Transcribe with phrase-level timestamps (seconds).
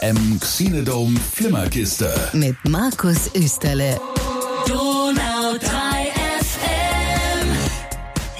[0.00, 2.12] FM Xenodome Flimmerkiste.
[2.32, 4.00] Mit Markus Österle.
[4.66, 5.33] Donau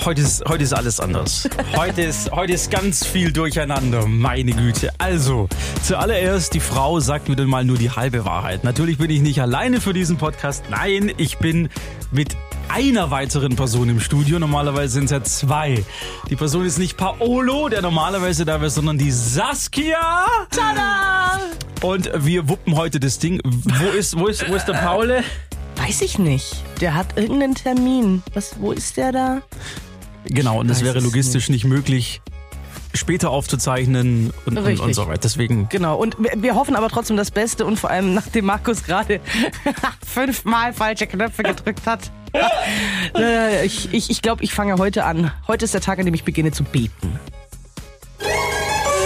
[0.04, 1.48] Heute ist, heute ist alles anders.
[1.74, 4.06] Heute ist, heute ist ganz viel durcheinander.
[4.06, 4.92] Meine Güte.
[4.98, 5.48] Also,
[5.82, 8.64] zuallererst, die Frau sagt mir dann mal nur die halbe Wahrheit.
[8.64, 10.64] Natürlich bin ich nicht alleine für diesen Podcast.
[10.68, 11.70] Nein, ich bin
[12.12, 12.36] mit
[12.68, 14.38] einer weiteren Person im Studio.
[14.38, 15.82] Normalerweise sind es ja zwei.
[16.28, 20.26] Die Person ist nicht Paolo, der normalerweise da wäre, sondern die Saskia.
[20.50, 21.40] Tada!
[21.80, 23.40] Und wir wuppen heute das Ding.
[23.42, 25.22] Wo ist, wo ist, wo ist der Paul?
[25.76, 26.56] Weiß ich nicht.
[26.82, 28.22] Der hat irgendeinen Termin.
[28.34, 29.42] Was, wo ist der da?
[30.24, 32.22] Genau, und das weiß wäre es logistisch nicht möglich,
[32.94, 35.20] später aufzuzeichnen und, und, und so weiter.
[35.22, 35.96] Deswegen Genau.
[35.96, 39.20] Und wir, wir hoffen aber trotzdem das Beste und vor allem nachdem Markus gerade
[40.06, 42.10] fünfmal falsche Knöpfe gedrückt hat.
[43.16, 45.30] Äh, ich ich, ich glaube, ich fange heute an.
[45.46, 47.20] Heute ist der Tag, an dem ich beginne zu beten.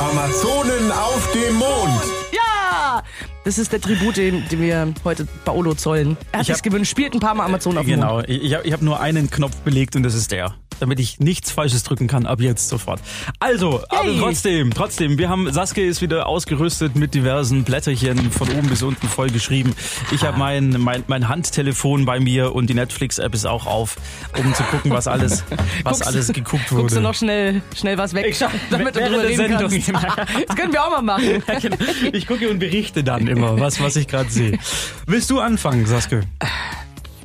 [0.01, 2.03] Amazonen auf dem Mond.
[2.33, 3.03] Ja!
[3.49, 6.19] Das ist der Tribut, den, den wir heute Paolo zollen.
[6.33, 8.27] Er hat Ich sich gewünscht, spielt ein paar Mal Amazon auf dem Mond.
[8.27, 10.55] Genau, ich, ich habe ich hab nur einen Knopf belegt und das ist der.
[10.81, 13.01] Damit ich nichts Falsches drücken kann, ab jetzt sofort.
[13.41, 14.21] Also, aber Yay.
[14.21, 19.09] trotzdem, trotzdem, wir haben, Saskia ist wieder ausgerüstet mit diversen Blätterchen von oben bis unten
[19.09, 19.75] voll geschrieben.
[20.13, 23.97] Ich habe mein, mein, mein Handtelefon bei mir und die Netflix-App ist auch auf,
[24.39, 25.43] um zu gucken, was alles,
[25.83, 26.83] was Guckst- alles geguckt wurde.
[26.83, 28.37] Guckst du noch schnell, schnell was weg,
[28.71, 29.71] damit du drüber reden Sendung.
[29.71, 29.89] kannst.
[30.47, 31.43] Das können wir auch mal machen.
[31.61, 31.77] Genau.
[32.13, 34.59] Ich gucke und berichte dann immer, was, was ich gerade sehe.
[35.07, 36.21] Willst du anfangen, Saskia?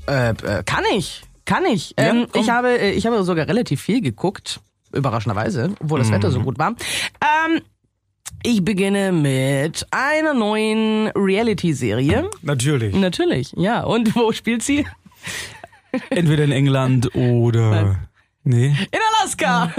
[0.07, 1.21] Äh, äh, kann ich.
[1.45, 1.93] Kann ich.
[1.97, 4.59] Ja, ähm, ich, habe, äh, ich habe sogar relativ viel geguckt.
[4.93, 6.43] Überraschenderweise, obwohl das Wetter so Mhm.
[6.45, 6.69] gut war.
[7.21, 7.61] Ähm,
[8.43, 12.29] ich beginne mit einer neuen Reality-Serie.
[12.41, 12.93] Natürlich.
[12.95, 13.81] Natürlich, ja.
[13.83, 14.85] Und wo spielt sie?
[16.09, 17.99] Entweder in England oder.
[18.43, 18.67] Nee.
[18.67, 19.73] In Alaska.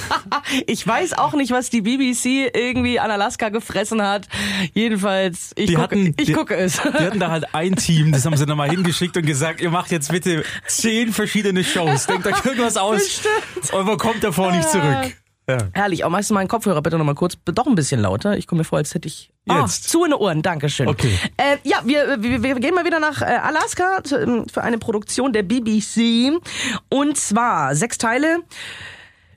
[0.66, 4.26] ich weiß auch nicht, was die BBC irgendwie an Alaska gefressen hat.
[4.74, 6.80] Jedenfalls, ich, Die gucke, hatten- ich die- gucke es.
[6.82, 9.70] Die hatten da halt ein Team, das haben sie dann mal hingeschickt und gesagt, ihr
[9.70, 12.06] macht jetzt bitte zehn verschiedene Shows.
[12.06, 12.98] Denkt euch irgendwas aus.
[13.04, 13.72] Bestimmt.
[13.72, 15.16] Und man kommt davor nicht zurück.
[15.50, 15.68] Ja.
[15.72, 18.36] Herrlich, auch du meinen Kopfhörer bitte nochmal kurz, doch ein bisschen lauter.
[18.36, 19.88] Ich komme mir vor, als hätte ich Jetzt.
[19.88, 20.42] zu in den Ohren.
[20.42, 20.88] Dankeschön.
[20.88, 21.18] Okay.
[21.36, 25.32] Äh, ja, wir, wir, wir gehen mal wieder nach äh, Alaska ähm, für eine Produktion
[25.32, 26.40] der BBC.
[26.88, 28.40] Und zwar sechs Teile.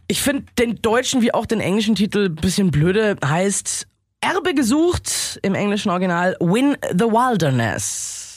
[0.08, 3.16] Ich finde den deutschen wie auch den englischen Titel ein bisschen blöde.
[3.26, 3.88] Heißt
[4.22, 8.36] Erbe gesucht im englischen Original Win the Wilderness.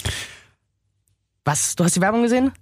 [1.44, 1.76] Was?
[1.76, 2.52] Du hast die Werbung gesehen?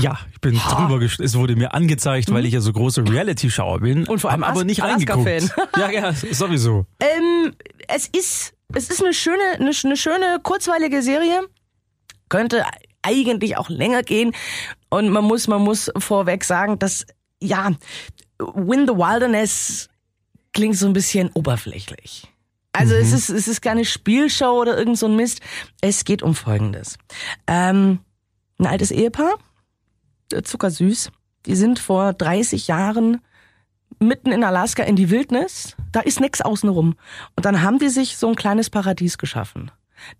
[0.00, 3.80] Ja, ich bin drüber gest Es wurde mir angezeigt, weil ich ja so große Reality-Schauer
[3.80, 4.00] bin.
[4.00, 4.08] Mhm.
[4.08, 5.26] Und vor allem aber As- nicht reingeguckt.
[5.76, 6.86] Ja, ja, sowieso.
[7.00, 7.52] Ähm,
[7.88, 11.40] es ist, es ist eine schöne, eine, eine schöne, kurzweilige Serie.
[12.28, 12.64] Könnte
[13.02, 14.32] eigentlich auch länger gehen.
[14.88, 17.04] Und man muss, man muss vorweg sagen, dass,
[17.42, 17.72] ja,
[18.38, 19.88] Win the Wilderness
[20.52, 22.28] klingt so ein bisschen oberflächlich.
[22.72, 25.40] Also es ist, es ist keine Spielshow oder irgend so ein Mist.
[25.80, 26.98] Es geht um Folgendes.
[27.46, 28.00] Ähm,
[28.58, 29.34] ein altes Ehepaar,
[30.30, 31.10] zuckersüß,
[31.46, 33.20] die sind vor 30 Jahren
[33.98, 35.76] mitten in Alaska in die Wildnis.
[35.92, 36.96] Da ist nix außenrum.
[37.36, 39.70] Und dann haben die sich so ein kleines Paradies geschaffen.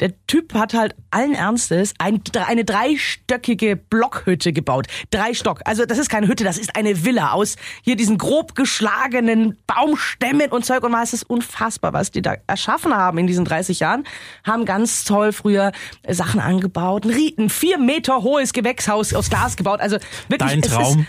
[0.00, 4.87] Der Typ hat halt allen Ernstes ein, eine dreistöckige Blockhütte gebaut.
[5.10, 5.60] Drei Stock.
[5.64, 10.50] Also das ist keine Hütte, das ist eine Villa aus hier diesen grob geschlagenen Baumstämmen
[10.50, 10.82] und Zeug.
[10.82, 14.04] Und mal, es ist unfassbar, was die da erschaffen haben in diesen 30 Jahren.
[14.44, 15.72] Haben ganz toll früher
[16.08, 17.04] Sachen angebaut.
[17.04, 19.81] Ein, ein vier Meter hohes Gewächshaus aus Glas gebaut.
[19.81, 19.97] Also
[20.28, 21.06] wirklich, Dein es ist, Traum.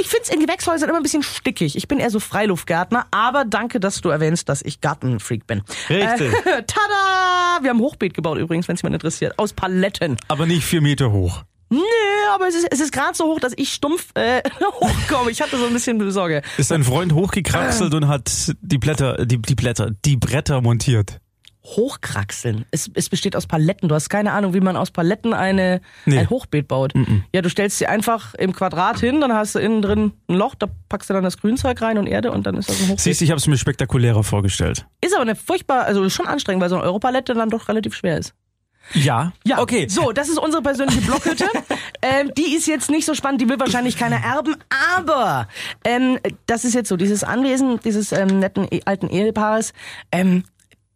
[0.00, 1.76] Ich finde es in Gewächshäusern immer ein bisschen stickig.
[1.76, 5.62] Ich bin eher so Freiluftgärtner, aber danke, dass du erwähnst, dass ich Gartenfreak bin.
[5.88, 6.32] Richtig.
[6.32, 7.62] Äh, tada!
[7.62, 9.38] Wir haben Hochbeet gebaut übrigens, wenn es jemand interessiert.
[9.38, 10.16] Aus Paletten.
[10.28, 11.42] Aber nicht vier Meter hoch.
[11.72, 11.78] Nö,
[12.34, 14.42] aber es ist, es ist gerade so hoch, dass ich stumpf äh,
[14.80, 15.30] hochkomme.
[15.30, 16.42] Ich hatte so ein bisschen Sorge.
[16.56, 21.20] Ist dein Freund hochgekraxelt und hat die Blätter, die, die Blätter, die Bretter montiert.
[21.64, 22.64] Hochkraxeln.
[22.70, 23.88] Es, es besteht aus Paletten.
[23.88, 26.18] Du hast keine Ahnung, wie man aus Paletten eine, Nee.
[26.18, 26.92] ein Hochbeet baut.
[27.34, 30.54] Ja, du stellst sie einfach im Quadrat hin, dann hast du innen drin ein Loch,
[30.54, 33.00] da packst du dann das Grünzeug rein und Erde und dann ist das ein Hochbeet.
[33.00, 34.86] Siehst du, ich habe es mir spektakulärer vorgestellt.
[35.00, 38.18] Ist aber eine furchtbar, also schon anstrengend, weil so eine Europalette dann doch relativ schwer
[38.18, 38.34] ist.
[38.94, 39.32] Ja.
[39.44, 39.86] Ja, Okay.
[39.88, 41.44] So, das ist unsere persönliche Blockhütte.
[42.02, 44.56] ähm, die ist jetzt nicht so spannend, die will wahrscheinlich keiner erben,
[44.98, 45.46] aber
[45.84, 49.74] ähm, das ist jetzt so, dieses Anwesen dieses ähm, netten e alten Ehepaares,
[50.10, 50.44] ähm,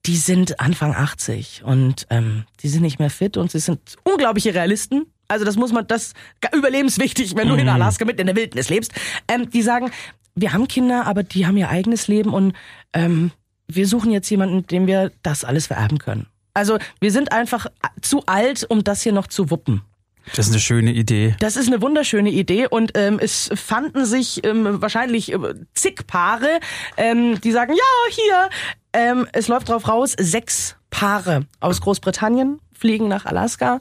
[0.07, 4.55] die sind Anfang 80 und ähm, die sind nicht mehr fit und sie sind unglaubliche
[4.55, 5.07] Realisten.
[5.29, 6.13] Also das muss man, das
[6.55, 8.93] überlebenswichtig, wenn du in Alaska mitten in der Wildnis lebst.
[9.29, 9.91] Ähm, die sagen,
[10.35, 12.55] wir haben Kinder, aber die haben ihr eigenes Leben und
[12.93, 13.31] ähm,
[13.67, 16.27] wir suchen jetzt jemanden, dem wir das alles vererben können.
[16.53, 17.67] Also wir sind einfach
[18.03, 19.83] zu alt, um das hier noch zu wuppen.
[20.35, 21.37] Das ist eine schöne Idee.
[21.41, 25.39] Das ist eine wunderschöne Idee und ähm, es fanden sich ähm, wahrscheinlich äh,
[25.75, 26.61] zig Paare,
[26.97, 28.49] ähm, die sagen, ja, hier,
[28.93, 33.81] ähm, es läuft drauf raus, sechs Paare aus Großbritannien fliegen nach Alaska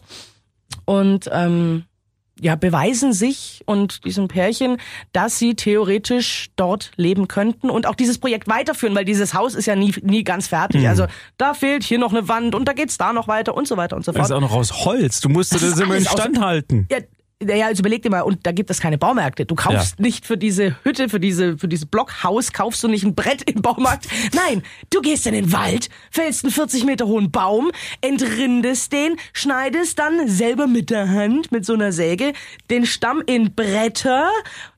[0.86, 1.86] und ähm,
[2.42, 4.78] ja, beweisen sich und diesem Pärchen,
[5.12, 9.66] dass sie theoretisch dort leben könnten und auch dieses Projekt weiterführen, weil dieses Haus ist
[9.68, 10.82] ja nie, nie ganz fertig.
[10.82, 10.88] Mhm.
[10.88, 11.06] Also
[11.38, 13.96] da fehlt hier noch eine Wand und da geht's da noch weiter und so weiter
[13.96, 14.30] und so Das fort.
[14.30, 15.22] ist auch noch aus Holz.
[15.22, 16.88] Du musst das, ist immer alles aus- instand halten.
[16.92, 16.98] Ja,
[17.42, 19.46] ja, also überleg dir mal, und da gibt es keine Baumärkte.
[19.46, 23.16] Du kaufst nicht für diese Hütte, für diese, für dieses Blockhaus, kaufst du nicht ein
[23.16, 24.08] Brett im Baumarkt.
[24.34, 27.72] Nein, du gehst in den Wald, fällst einen 40 Meter hohen Baum,
[28.02, 32.34] entrindest den, schneidest dann selber mit der Hand, mit so einer Säge,
[32.70, 34.30] den Stamm in Bretter,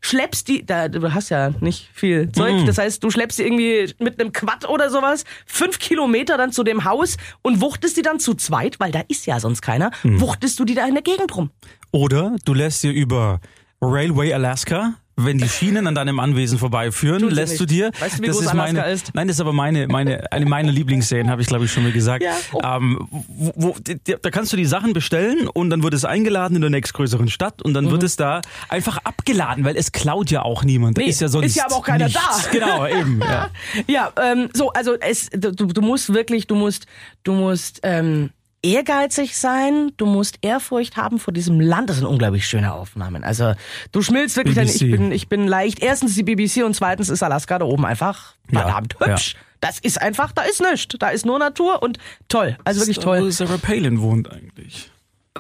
[0.02, 3.94] schleppst die, da, du hast ja nicht viel Zeug, das heißt, du schleppst die irgendwie
[4.00, 8.20] mit einem Quad oder sowas, fünf Kilometer dann zu dem Haus und wuchtest die dann
[8.20, 11.36] zu zweit, weil da ist ja sonst keiner, wuchtest du die da in der Gegend
[11.36, 11.52] rum.
[11.92, 13.40] Oder du lässt dir über
[13.82, 17.62] Railway Alaska, wenn die Schienen an deinem Anwesen vorbeiführen, lässt nicht.
[17.62, 17.92] du dir.
[18.00, 19.16] Weißt du, wie das groß ist meine, Alaska ist?
[19.16, 21.94] Nein, das ist aber meine, meine, eine meiner Lieblingsserien, habe ich glaube ich schon mal
[21.94, 22.22] gesagt.
[22.24, 22.34] Ja.
[22.52, 22.60] Oh.
[22.62, 23.76] Ähm, wo, wo,
[24.22, 27.62] da kannst du die Sachen bestellen und dann wird es eingeladen in der nächstgrößeren Stadt
[27.62, 30.98] und dann wird es da einfach abgeladen, weil es klaut ja auch niemand.
[30.98, 31.06] Da Mhm.
[31.06, 32.20] Nee, ist ja sonst ist ja aber auch keiner nichts.
[32.22, 32.50] da.
[32.52, 33.22] Genau, eben.
[33.22, 33.50] Ja.
[33.88, 36.88] Ja, ähm, so, also es, du, du musst wirklich, du musst,
[37.24, 38.32] du musst ähm,
[38.66, 41.90] ehrgeizig sein, du musst Ehrfurcht haben vor diesem Land.
[41.90, 43.24] Das sind unglaublich schöne Aufnahmen.
[43.24, 43.54] Also
[43.92, 45.82] du schmilzt wirklich, denn ich bin, ich bin leicht.
[45.82, 49.36] Erstens die BBC und zweitens ist Alaska da oben einfach Ja, verdammt hübsch.
[49.62, 50.96] Das ist einfach, da ist nichts.
[51.00, 51.98] Da ist nur Natur und
[52.28, 52.58] toll.
[52.66, 53.32] Also wirklich Wo toll.
[53.32, 54.92] Sarah Palin wohnt eigentlich.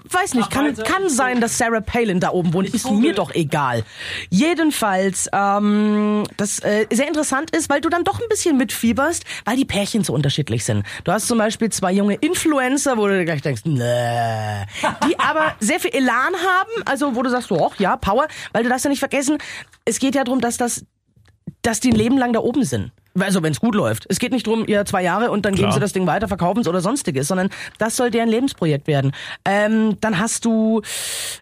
[0.03, 2.74] Weiß nicht, kann, kann sein, dass Sarah Palin da oben wohnt.
[2.74, 3.83] Ist mir doch egal.
[4.30, 9.56] Jedenfalls, ähm, das äh, sehr interessant ist, weil du dann doch ein bisschen mitfieberst, weil
[9.56, 10.83] die Pärchen so unterschiedlich sind.
[11.06, 14.65] Du hast zum Beispiel zwei junge Influencer, wo du dir gleich denkst, nee,
[15.07, 18.63] die aber sehr viel Elan haben, also wo du sagst, so, ach ja, Power, weil
[18.63, 19.38] du darfst ja nicht vergessen,
[19.86, 20.86] es geht ja darum, dass das
[21.62, 22.92] dass die ein Leben lang da oben sind.
[23.19, 24.06] Also wenn es gut läuft.
[24.09, 25.73] Es geht nicht drum, ihr zwei Jahre und dann geben Klar.
[25.73, 29.12] sie das Ding weiter, verkaufen es oder sonstiges, sondern das soll deren Lebensprojekt werden.
[29.45, 30.81] Ähm, dann hast du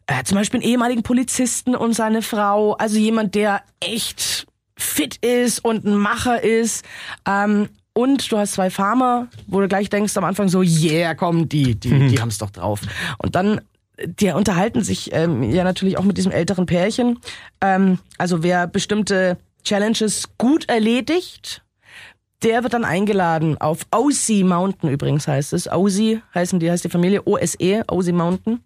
[0.07, 5.63] äh, zum Beispiel einen ehemaligen Polizisten und seine Frau, also jemand, der echt fit ist
[5.65, 6.85] und ein Macher ist.
[7.27, 11.47] Ähm, und du hast zwei Farmer, wo du gleich denkst am Anfang so, yeah, komm,
[11.47, 12.81] die, die, die haben's doch drauf.
[13.19, 13.61] Und dann
[14.05, 17.19] die unterhalten sich ähm, ja natürlich auch mit diesem älteren Pärchen.
[17.61, 21.63] Ähm, also wer bestimmte Challenges gut erledigt,
[22.43, 25.67] der wird dann eingeladen auf OC Mountain übrigens heißt es.
[25.71, 28.63] OC heißen die, heißt die Familie OSE, OC Mountain.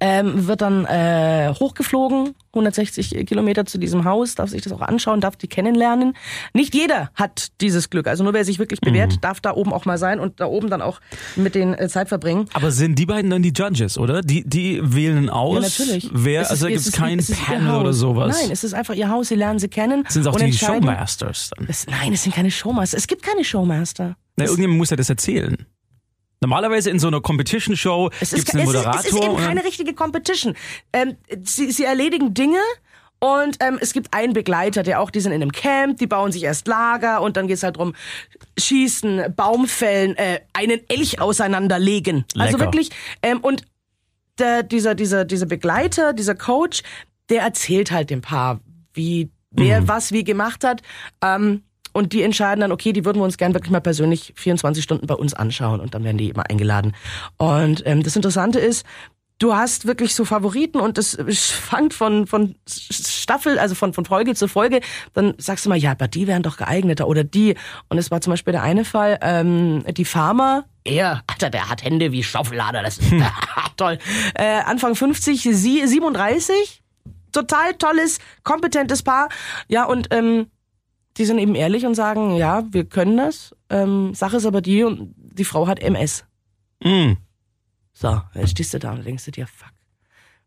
[0.00, 5.20] Ähm, wird dann äh, hochgeflogen, 160 Kilometer zu diesem Haus, darf sich das auch anschauen,
[5.20, 6.14] darf die kennenlernen.
[6.54, 9.20] Nicht jeder hat dieses Glück, also nur wer sich wirklich bewährt, Mhm.
[9.20, 11.00] darf da oben auch mal sein und da oben dann auch
[11.36, 12.46] mit den äh, Zeit verbringen.
[12.54, 14.22] Aber sind die beiden dann die Judges, oder?
[14.22, 16.10] Die, die wählen aus, Ja, natürlich.
[16.12, 18.36] wer, Es ist- also da es gibt es kein es Panel oder sowas.
[18.40, 20.04] Nein, es ist einfach ihr Haus, sie lernen sie kennen.
[20.08, 21.66] sind auch und die Showmasters dann.
[21.68, 22.96] Es, nein, es sind keine Showmaster.
[22.96, 24.16] Es gibt keine Showmaster.
[24.36, 25.56] Na, irgendjemand muss ja das erzählen.
[26.40, 29.00] Normalerweise in so einer Competition-Show Es gibt ist, es einen es, ist, Moderator.
[29.00, 30.54] es ist eben keine richtige Competition.
[30.92, 32.60] Ähm, sie, sie erledigen Dinge
[33.20, 36.30] und ähm, es gibt einen Begleiter, der auch, die sind in einem Camp, die bauen
[36.30, 37.94] sich erst Lager und dann geht's halt drum,
[38.58, 42.24] schießen, Baumfällen, äh, einen Elch auseinanderlegen.
[42.36, 42.66] Also Lecker.
[42.66, 42.90] wirklich,
[43.22, 43.62] ähm, und
[44.38, 46.82] der, dieser, dieser, dieser Begleiter, dieser Coach,
[47.28, 48.60] der erzählt halt dem Paar,
[48.94, 49.88] wie, wer Mhm.
[49.88, 50.82] was wie gemacht hat.
[51.20, 51.62] Ähm,
[51.98, 55.06] und die entscheiden dann, okay, die würden wir uns gern wirklich mal persönlich 24 Stunden
[55.06, 56.94] bei uns anschauen und dann werden die immer eingeladen.
[57.36, 58.86] Und ähm, das Interessante ist,
[59.38, 64.34] du hast wirklich so Favoriten und das schwankt von, von Staffel, also von, von Folge
[64.34, 64.80] zu Folge.
[65.14, 67.54] Dann sagst du mal, ja, aber die wären doch geeigneter oder die.
[67.88, 71.84] Und es war zum Beispiel der eine Fall, ähm, die Farmer, er, Alter, der hat
[71.84, 73.12] Hände wie Schaufelader, das ist
[73.76, 73.98] toll.
[74.34, 76.82] Äh, Anfang 50, sie 37,
[77.32, 79.28] total tolles, kompetentes Paar.
[79.68, 80.46] Ja, und ähm,
[81.18, 83.54] die sind eben ehrlich und sagen, ja, wir können das.
[83.68, 86.24] Ähm, Sache ist aber die, und die Frau hat MS.
[86.82, 87.14] Mm.
[87.92, 89.72] So, jetzt stehst du da und denkst du dir, fuck.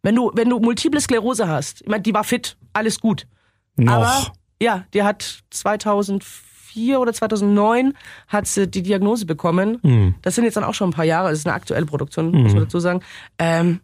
[0.01, 3.27] Wenn du, wenn du multiple Sklerose hast, ich meine, die war fit, alles gut.
[3.75, 3.93] Noch.
[3.93, 7.93] Aber ja, die hat 2004 oder 2009
[8.27, 9.79] hat sie die Diagnose bekommen.
[9.83, 10.15] Hm.
[10.21, 12.53] Das sind jetzt dann auch schon ein paar Jahre, das ist eine aktuelle Produktion, muss
[12.53, 13.01] man dazu sagen.
[13.37, 13.81] Ähm,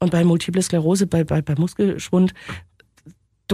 [0.00, 2.34] und bei Multiple Sklerose, bei, bei, bei Muskelschwund,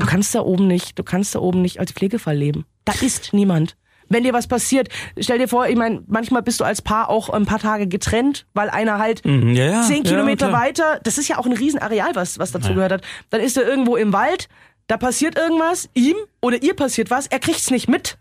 [0.00, 2.64] du kannst da oben nicht, du kannst da oben nicht als Pflegefall leben.
[2.84, 3.76] Da ist niemand.
[4.10, 4.88] Wenn dir was passiert,
[5.18, 8.46] stell dir vor, ich meine, manchmal bist du als Paar auch ein paar Tage getrennt,
[8.54, 10.62] weil einer halt Mhm, ja, ja, zehn ja, Kilometer klar.
[10.62, 13.02] weiter, das ist ja auch ein Riesenareal, was, was dazu gehört hat.
[13.28, 14.48] Dann ist er irgendwo im Wald,
[14.86, 18.16] da passiert irgendwas, ihm oder ihr passiert was, er kriegt's nicht mit.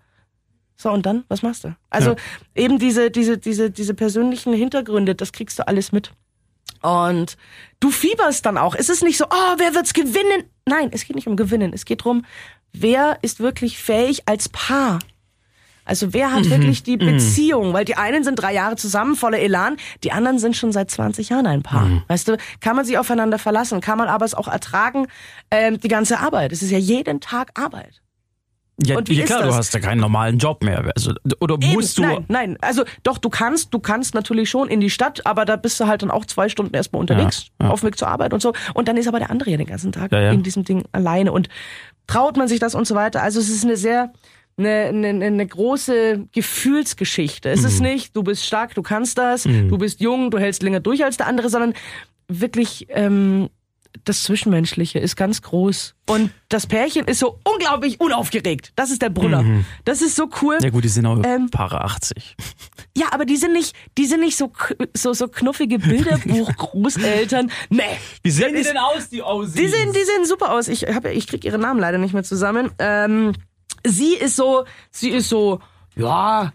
[0.75, 1.73] So, und dann, was machst du?
[1.89, 2.15] Also Ja.
[2.55, 6.11] eben diese, diese, diese, diese persönlichen Hintergründe, das kriegst du alles mit.
[6.87, 7.35] Und
[7.81, 8.73] du fieberst dann auch.
[8.73, 10.45] Es ist nicht so, oh, wer wird's gewinnen?
[10.65, 11.73] Nein, es geht nicht um Gewinnen.
[11.73, 12.23] Es geht drum,
[12.71, 14.99] wer ist wirklich fähig als Paar?
[15.83, 17.73] Also wer hat wirklich die Beziehung?
[17.73, 21.29] Weil die einen sind drei Jahre zusammen, voller Elan, die anderen sind schon seit 20
[21.29, 21.85] Jahren ein Paar.
[22.09, 23.79] Weißt du, kann man sich aufeinander verlassen?
[23.79, 25.07] Kann man aber es auch ertragen,
[25.49, 26.51] ähm, die ganze Arbeit?
[26.51, 28.01] Es ist ja jeden Tag Arbeit.
[28.83, 30.91] Ja, Und wie ja klar, du hast ja keinen normalen Job mehr.
[30.95, 32.03] Also, oder Eben, musst du.
[32.03, 32.57] Nein, nein.
[32.61, 35.87] Also doch, du kannst, du kannst natürlich schon in die Stadt, aber da bist du
[35.87, 37.71] halt dann auch zwei Stunden erstmal unterwegs, Ja, ja.
[37.73, 38.53] auf dem Weg zur Arbeit und so.
[38.75, 41.31] Und dann ist aber der andere ja den ganzen Tag Ja, in diesem Ding alleine
[41.31, 41.49] und
[42.05, 43.23] traut man sich das und so weiter.
[43.23, 44.13] Also es ist eine sehr
[44.59, 47.49] eine, eine, eine große Gefühlsgeschichte.
[47.49, 47.67] Es Mhm.
[47.67, 51.03] ist nicht, du bist stark, du kannst das, du bist jung, du hältst länger durch
[51.03, 51.73] als der andere, sondern
[52.27, 53.49] wirklich ähm,
[54.05, 55.95] das Zwischenmenschliche ist ganz groß.
[56.09, 58.71] Und das Pärchen ist so unglaublich unaufgeregt.
[58.75, 59.43] Das ist der Brunner.
[59.85, 60.57] Das ist so cool.
[60.57, 60.63] Mhm.
[60.63, 62.35] Ja gut, die sind auch Ähm, Paare 80.
[62.95, 64.51] Ja, aber die sind nicht, die sind nicht so
[64.95, 67.51] so so knuffige Bilderbuch-Großeltern.
[67.69, 67.83] Nee.
[68.23, 69.63] Wie sehen Das ist- aus, die aussehen?
[69.65, 70.67] Die sehen, die sehen super aus.
[70.67, 72.71] Ich hab, ich krieg ihre Namen leider nicht mehr zusammen.
[72.79, 73.33] Ähm,
[73.85, 75.59] sie ist so, sie ist so,
[75.95, 76.53] ja,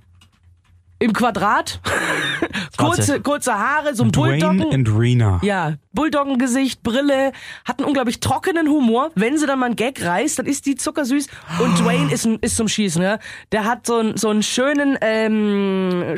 [1.03, 1.81] im Quadrat,
[2.79, 4.65] kurze, kurze Haare, so ein Dwayne Bulldoggen.
[4.89, 5.41] und Rena.
[5.43, 7.33] Ja, Bulldoggengesicht, Brille,
[7.65, 9.11] hat einen unglaublich trockenen Humor.
[9.15, 11.27] Wenn sie dann mal einen Gag reißt, dann ist die zuckersüß.
[11.61, 13.19] Und Dwayne ist, ein- ist zum Schießen, ja.
[13.53, 16.15] Der hat so einen, so einen schönen, ähm,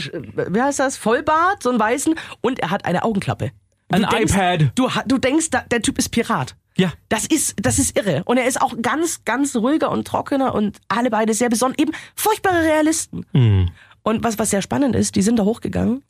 [0.49, 3.50] wie heißt das, Vollbart, so einen weißen, und er hat eine Augenklappe.
[3.91, 4.71] Du Ein iPad.
[4.75, 6.57] Du, du denkst, der Typ ist Pirat.
[6.76, 6.93] Ja.
[7.09, 8.23] Das ist, das ist irre.
[8.25, 11.76] Und er ist auch ganz, ganz ruhiger und trockener und alle beide sehr besonnen.
[11.79, 13.25] Eben furchtbare Realisten.
[13.33, 13.69] Mhm.
[14.04, 16.04] Und was, was sehr spannend ist, die sind da hochgegangen.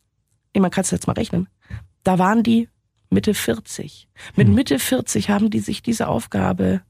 [0.56, 1.48] Man kann es jetzt mal rechnen.
[2.02, 2.68] Da waren die
[3.08, 4.08] Mitte 40.
[4.36, 4.54] Mit Mhm.
[4.54, 6.82] Mitte 40 haben die sich diese Aufgabe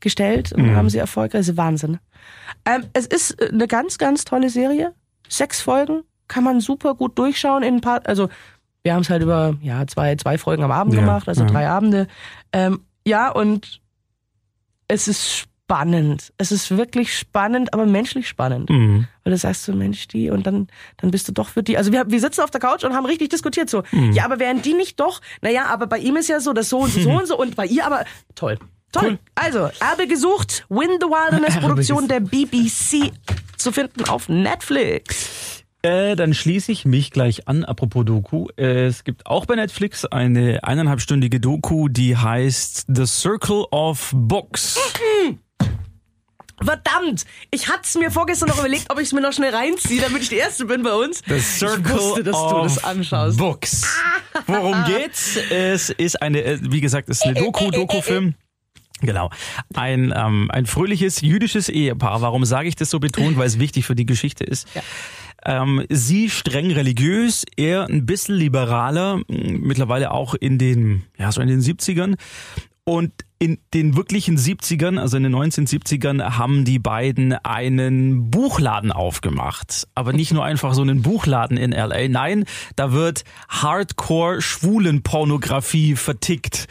[0.00, 0.76] gestellt und Mhm.
[0.76, 1.40] haben sie erfolgreich.
[1.42, 1.98] Das ist Wahnsinn.
[2.64, 4.94] Ähm, es ist äh, eine ganz, ganz tolle Serie.
[5.28, 6.02] Sechs Folgen.
[6.28, 8.28] Kann man super gut durchschauen in ein paar, also
[8.82, 11.48] wir haben es halt über ja, zwei, zwei Folgen am Abend Ja, gemacht, also ja.
[11.50, 12.06] drei Abende.
[12.52, 13.80] Ähm, ja, und
[14.88, 16.32] es ist spannend.
[16.36, 18.70] Es ist wirklich spannend, aber menschlich spannend.
[18.70, 19.06] Mhm.
[19.22, 21.76] Weil du sagst so, Mensch, die, und dann, dann bist du doch für die.
[21.78, 23.84] Also wir, wir sitzen auf der Couch und haben richtig diskutiert so.
[23.92, 24.12] Mhm.
[24.12, 25.20] Ja, aber wären die nicht doch?
[25.42, 27.54] Naja, aber bei ihm ist ja so, das so und so, so und so und
[27.54, 28.58] bei ihr aber toll.
[28.90, 29.10] Toll.
[29.10, 29.18] Cool.
[29.36, 33.12] Also, Erbe gesucht, Win the Wilderness, Produktion der BBC
[33.56, 35.62] zu finden auf Netflix.
[35.82, 38.48] Äh, dann schließe ich mich gleich an, apropos Doku.
[38.58, 44.78] Äh, Es gibt auch bei Netflix eine eineinhalbstündige Doku, die heißt The Circle of Books.
[46.62, 47.24] Verdammt!
[47.50, 50.28] Ich hat's mir vorgestern noch überlegt, ob ich es mir noch schnell reinziehe, damit ich
[50.28, 51.22] die Erste bin bei uns.
[51.26, 53.38] The Circle ich wusste, dass du das anschaust.
[53.38, 53.82] Books.
[54.46, 55.36] Worum geht's?
[55.50, 58.34] Es ist eine, äh, wie gesagt, es ist eine Doku, Dokufilm.
[59.00, 59.30] Genau.
[59.74, 62.20] Ein, ähm, ein fröhliches jüdisches Ehepaar.
[62.20, 63.38] Warum sage ich das so betont?
[63.38, 64.68] Weil es wichtig für die Geschichte ist.
[65.44, 71.48] Ähm, sie streng religiös, er ein bisschen liberaler, mittlerweile auch in den, ja, so in
[71.48, 72.16] den 70ern.
[72.84, 79.88] Und in den wirklichen 70ern, also in den 1970ern, haben die beiden einen Buchladen aufgemacht.
[79.94, 82.08] Aber nicht nur einfach so einen Buchladen in LA.
[82.08, 82.44] Nein,
[82.76, 86.66] da wird Hardcore-Schwulen-Pornografie vertickt.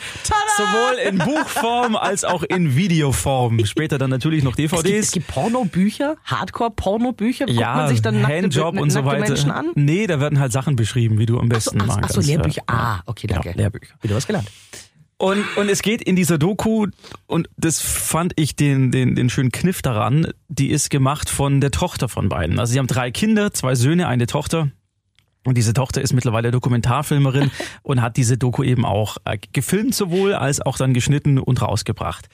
[0.57, 3.65] Sowohl in Buchform als auch in Videoform.
[3.65, 5.11] Später dann natürlich noch Es gibt, es DVDs.
[5.11, 9.27] gibt Pornobücher, Hardcore-Pornobücher, guckt Ja, man sich dann nackte, Handjob und so weiter.
[9.27, 9.71] Menschen an?
[9.73, 12.13] Nee, da werden halt Sachen beschrieben, wie du am so, besten ach, machen ach so,
[12.15, 12.29] kannst.
[12.29, 12.61] Lehrbücher.
[12.67, 13.49] Ah, okay, danke.
[13.49, 13.95] Ja, Lehrbücher.
[14.01, 14.51] Wieder was gelernt.
[15.19, 16.87] Und, und es geht in dieser Doku,
[17.27, 21.71] und das fand ich den, den, den schönen Kniff daran, die ist gemacht von der
[21.71, 22.57] Tochter von beiden.
[22.57, 24.71] Also sie haben drei Kinder, zwei Söhne, eine Tochter.
[25.43, 27.51] Und diese Tochter ist mittlerweile Dokumentarfilmerin
[27.83, 32.29] und hat diese Doku eben auch äh, gefilmt sowohl als auch dann geschnitten und rausgebracht.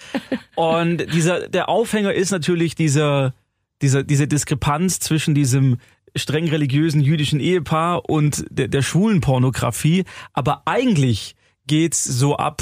[0.54, 3.34] Und dieser, der Aufhänger ist natürlich dieser,
[3.82, 5.78] dieser, diese Diskrepanz zwischen diesem
[6.16, 10.04] streng religiösen jüdischen Ehepaar und der, der schwulen Pornografie.
[10.34, 11.36] Aber eigentlich
[11.68, 12.62] geht's so ab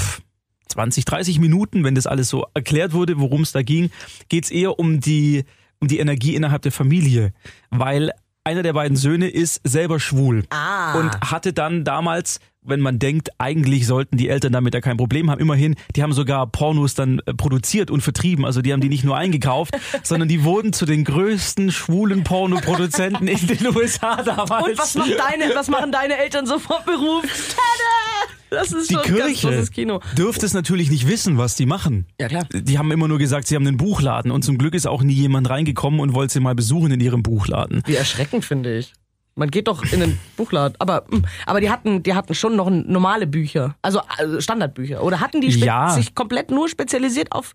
[0.68, 3.90] 20, 30 Minuten, wenn das alles so erklärt wurde, worum es da ging,
[4.28, 5.44] geht's eher um die,
[5.80, 7.32] um die Energie innerhalb der Familie.
[7.70, 8.10] Weil
[8.44, 10.98] einer der beiden Söhne ist selber schwul Ah.
[10.98, 15.30] und hatte dann damals, wenn man denkt, eigentlich sollten die Eltern damit ja kein Problem
[15.30, 18.88] haben, immerhin, die haben sogar Pornos dann äh, produziert und vertrieben, also die haben die
[18.90, 24.66] nicht nur eingekauft, sondern die wurden zu den größten schwulen Pornoproduzenten in den USA damals.
[24.66, 27.22] Und was, macht deine, was machen deine Eltern so vom Beruf?
[27.22, 28.34] Tada!
[28.54, 30.00] Das ist die schon ein Kirche großes Kino.
[30.16, 32.06] dürfte es natürlich nicht wissen, was die machen.
[32.20, 32.46] Ja, klar.
[32.52, 35.14] Die haben immer nur gesagt, sie haben einen Buchladen und zum Glück ist auch nie
[35.14, 37.82] jemand reingekommen und wollte sie mal besuchen in ihrem Buchladen.
[37.86, 38.92] Wie erschreckend, finde ich.
[39.36, 40.76] Man geht doch in den Buchladen.
[40.78, 43.74] Aber, mm, aber die hatten, die hatten schon noch normale Bücher.
[43.82, 45.02] Also, also Standardbücher.
[45.02, 45.90] Oder hatten die Ja.
[45.90, 47.54] sich komplett nur spezialisiert auf.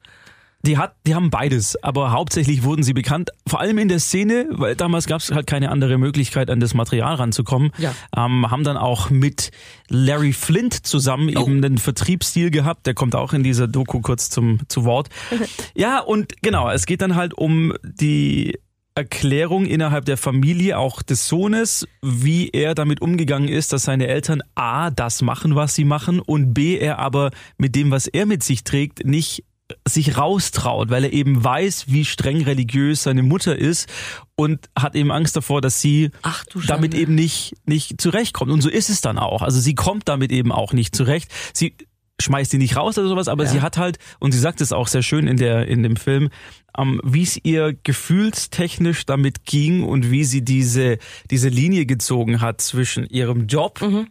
[0.65, 4.45] Die hat, die haben beides, aber hauptsächlich wurden sie bekannt, vor allem in der Szene,
[4.51, 7.71] weil damals gab es halt keine andere Möglichkeit, an das Material ranzukommen.
[7.77, 7.93] Ja.
[8.15, 9.51] Ähm, haben dann auch mit
[9.87, 11.41] Larry Flint zusammen Oh.
[11.41, 15.07] eben einen Vertriebsstil gehabt, der kommt auch in dieser Doku kurz zum zu Wort.
[15.75, 18.59] ja, und genau, es geht dann halt um die
[18.95, 24.41] Erklärung innerhalb der Familie, auch des Sohnes, wie er damit umgegangen ist, dass seine Eltern
[24.55, 28.43] A, das machen, was sie machen und B, er aber mit dem, was er mit
[28.43, 29.45] sich trägt, nicht
[29.87, 33.87] sich raustraut, weil er eben weiß, wie streng religiös seine Mutter ist
[34.35, 38.51] und hat eben Angst davor, dass sie Ach damit eben nicht, nicht zurechtkommt.
[38.51, 39.41] Und so ist es dann auch.
[39.41, 41.31] Also sie kommt damit eben auch nicht zurecht.
[41.53, 41.75] Sie
[42.21, 43.49] schmeißt ihn nicht raus oder sowas, aber Ja.
[43.49, 46.29] sie hat halt, und sie sagt es auch sehr schön in der, in dem Film,
[46.77, 50.97] ähm, wie es ihr gefühlstechnisch damit ging und wie sie diese,
[51.31, 54.07] diese Linie gezogen hat zwischen ihrem Job, Mhm.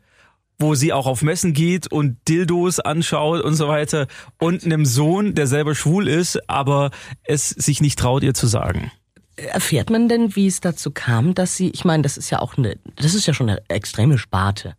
[0.59, 4.07] Wo sie auch auf Messen geht und Dildos anschaut und so weiter
[4.39, 6.91] und einem Sohn, der selber schwul ist, aber
[7.23, 8.91] es sich nicht traut, ihr zu sagen.
[9.37, 12.59] Erfährt man denn, wie es dazu kam, dass sie, ich meine, das ist ja auch
[12.59, 14.75] eine, das ist ja schon eine extreme Sparte.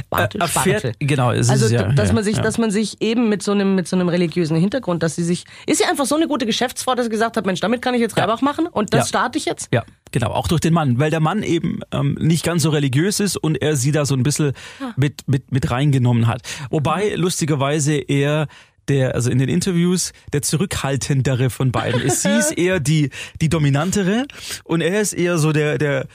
[0.00, 0.92] Sparte, Äh, Sparte.
[0.98, 2.42] genau, es also, ist ja- dass ja, man sich, ja.
[2.42, 5.44] dass man sich eben mit so einem, mit so einem religiösen Hintergrund, dass sie sich,
[5.66, 8.00] ist sie einfach so eine gute Geschäftsfrau, dass sie gesagt hat, Mensch, damit kann ich
[8.00, 9.06] jetzt Reibach machen und das Ja.
[9.06, 9.68] starte ich jetzt?
[9.72, 13.20] Ja, genau, auch durch den Mann, weil der Mann eben ähm, nicht ganz so religiös
[13.20, 14.52] ist und er sie da so ein bisschen
[14.96, 16.42] mit, mit, mit reingenommen hat.
[16.70, 18.46] Wobei, lustigerweise, er
[18.88, 22.22] der, also in den Interviews, der zurückhaltendere von beiden ist.
[22.22, 24.26] Sie ist eher die, die dominantere
[24.64, 26.06] und er ist eher so der, der,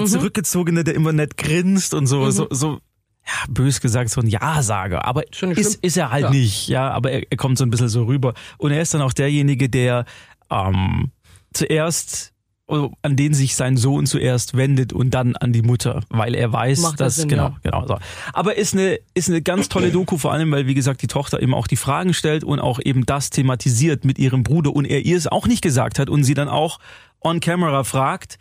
[0.00, 2.80] der zurückgezogene, der immer nett grinst und so, so, so,
[3.26, 5.04] ja, bös gesagt, so ein Ja-Sager.
[5.04, 6.30] Aber ist, ist er halt Ja.
[6.30, 8.34] nicht, ja, aber er, er kommt so ein bisschen so rüber.
[8.58, 10.04] Und er ist dann auch derjenige, der
[10.50, 11.10] ähm,
[11.52, 12.32] zuerst
[12.68, 16.52] oh, an den sich sein Sohn zuerst wendet und dann an die Mutter, weil er
[16.52, 17.56] weiß, Macht das dass Sinn, genau, ja.
[17.62, 17.98] genau so.
[18.32, 21.42] Aber ist eine ist eine ganz tolle Doku vor allem, weil wie gesagt die Tochter
[21.42, 25.04] eben auch die Fragen stellt und auch eben das thematisiert mit ihrem Bruder und er
[25.04, 26.78] ihr es auch nicht gesagt hat und sie dann auch
[27.20, 28.38] on camera fragt,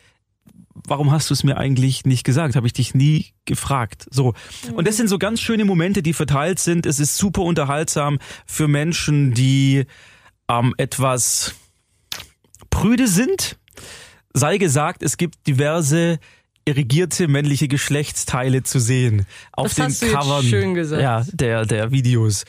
[0.87, 2.55] warum hast du es mir eigentlich nicht gesagt?
[2.55, 4.07] Habe ich dich nie gefragt.
[4.11, 4.33] So.
[4.73, 6.85] Und das sind so ganz schöne Momente, die verteilt sind.
[6.85, 9.85] Es ist super unterhaltsam für Menschen, die
[10.49, 11.55] ähm, etwas
[12.69, 13.57] prüde sind.
[14.33, 16.19] Sei gesagt, es gibt diverse
[16.65, 21.01] irrigierte männliche Geschlechtsteile zu sehen auf Das den hast du jetzt Covern schön gesagt.
[21.01, 22.43] Ja, der, der Videos.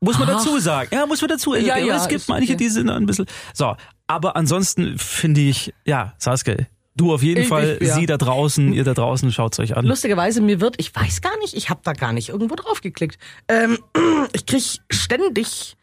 [0.00, 0.38] Muss man Ach.
[0.38, 0.90] dazu sagen.
[0.92, 1.54] Ja, muss man dazu.
[1.54, 2.56] Ja, ja, es gibt manche, okay.
[2.56, 3.26] die sind ein bisschen.
[3.54, 7.94] So, aber ansonsten finde ich, ja, Saskia, du auf jeden Ich- Fall, ich- ja.
[7.94, 9.84] sie da draußen, ihr da draußen, schaut's euch an.
[9.86, 13.18] Lustigerweise, mir wird, ich weiß gar nicht, ich habe da gar nicht irgendwo drauf geklickt.
[13.48, 13.78] Ähm,
[14.32, 15.76] ich krieg ständig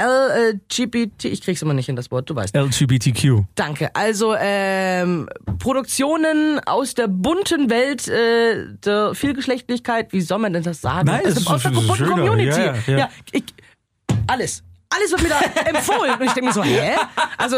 [0.00, 2.54] LGBT, ich krieg's immer nicht in das Wort, du weißt.
[2.54, 3.42] LGBTQ.
[3.56, 3.90] Danke.
[3.96, 5.28] Also ähm,
[5.58, 11.06] Produktionen aus der bunten Welt äh, der Vielgeschlechtlichkeit, wie soll man denn das sagen?
[11.06, 12.06] Nein, aus, das aus der bunten.
[12.10, 12.46] Community.
[12.60, 13.08] Ja, ja, ja.
[13.32, 13.42] ich,
[14.28, 14.62] alles.
[14.90, 16.12] Alles wird mir da empfohlen.
[16.14, 16.92] Und ich denke mir so, hä?
[17.36, 17.56] Also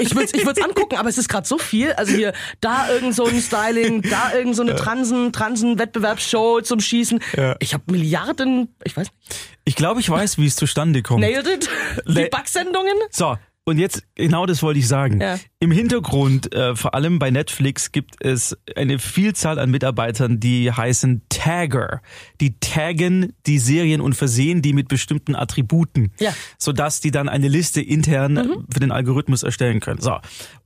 [0.00, 1.92] ich würde ich würd's angucken, aber es ist gerade so viel.
[1.92, 7.20] Also hier, da irgend so ein Styling, da irgend so eine Transen, Transen-Wettbewerbsshow zum Schießen.
[7.36, 7.56] Ja.
[7.60, 11.20] Ich habe Milliarden, ich weiß nicht, Ich glaube, ich weiß, wie es zustande kommt.
[11.20, 11.68] nailed it?
[12.06, 12.94] Die Backsendungen?
[13.10, 15.20] So, und jetzt, genau das wollte ich sagen.
[15.20, 15.38] Ja.
[15.60, 21.22] Im Hintergrund, äh, vor allem bei Netflix, gibt es eine Vielzahl an Mitarbeitern, die heißen
[21.28, 22.02] Tagger.
[22.40, 26.30] Die taggen die Serien und versehen die mit bestimmten Attributen, Ja.
[26.30, 26.34] Mhm.
[26.58, 30.00] sodass die dann eine Liste intern für den Algorithmus erstellen können.
[30.00, 30.18] So.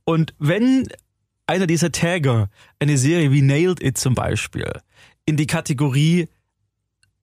[0.03, 0.87] Und wenn
[1.45, 4.71] einer dieser Tagger eine Serie wie Nailed It zum Beispiel
[5.25, 6.27] in die Kategorie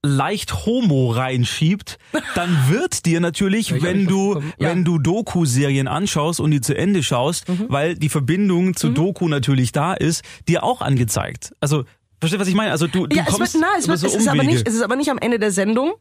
[0.07, 1.97] leicht homo reinschiebt,
[2.35, 4.35] dann wird dir natürlich, wenn du.
[4.35, 4.39] Ja.
[4.39, 4.53] Mhm.
[4.59, 9.71] wenn du Doku-Serien anschaust und die zu Ende schaust, weil die Verbindung zu Doku natürlich
[9.71, 11.53] da ist, dir auch angezeigt.
[11.59, 11.83] Also,
[12.19, 12.71] verstehst du, was ich meine?
[12.71, 14.67] Also du, du ja, es kommst wird, na, es, wird, so es, ist aber nicht,
[14.67, 15.93] es ist aber nicht am Ende der Sendung,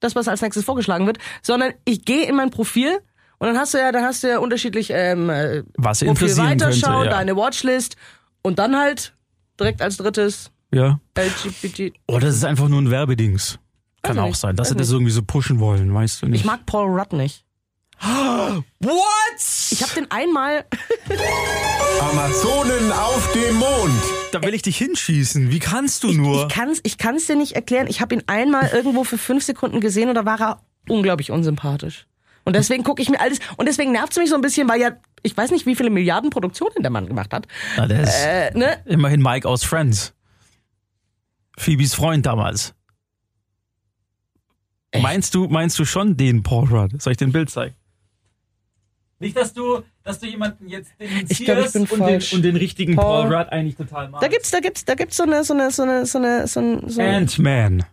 [0.00, 2.98] das, was als nächstes vorgeschlagen wird, sondern ich gehe in mein Profil
[3.38, 6.92] und dann hast du ja, dann hast du ja unterschiedlich ähm, äh, Was Profil weiterschauen,
[6.92, 7.18] könnte, ja.
[7.18, 7.96] deine Watchlist
[8.42, 9.14] und dann halt
[9.58, 11.00] direkt als drittes ja.
[11.18, 11.92] LGBT.
[12.06, 13.58] Oder das ist einfach nur ein Werbedings.
[14.02, 14.94] Kann Weiß auch sein, dass sie das nicht.
[14.94, 16.40] irgendwie so pushen wollen, weißt du nicht.
[16.40, 17.44] Ich mag Paul Rudd nicht.
[18.00, 19.02] What?
[19.70, 20.64] Ich habe den einmal,
[22.00, 24.02] Amazonen auf dem Mond.
[24.32, 25.50] Da will ich dich hinschießen.
[25.50, 26.42] Wie kannst du nur?
[26.46, 27.86] ich kann's, ich kann's dir nicht erklären.
[27.88, 32.06] Ich habe ihn einmal irgendwo für fünf Sekunden gesehen und da war er unglaublich unsympathisch.
[32.44, 34.92] Und deswegen gucke ich mir alles und deswegen nervt's mich so ein bisschen, weil ja
[35.22, 37.48] ich weiß nicht, wie viele Milliarden Produktionen der Mann gemacht hat.
[37.76, 38.76] Na, der ist Äh, ne?
[38.84, 40.12] immerhin Mike aus Friends.
[41.56, 42.74] Phoebes Freund damals.
[44.90, 45.02] Echt?
[45.02, 47.00] Meinst du, meinst du schon den Paul Rudd?
[47.02, 47.74] Soll ich dir ein Bild zeigen?
[49.18, 50.92] Nicht, dass du, dass du jemanden jetzt
[51.28, 54.22] Ich glaub, ich bin und, den, und den richtigen Paul- Paul, Rudd eigentlich total magst.
[54.22, 56.60] Da gibt's, da gibt's, da gibt's so eine, so eine, so eine, so eine, so
[56.60, 57.84] ein, so Ant-Man.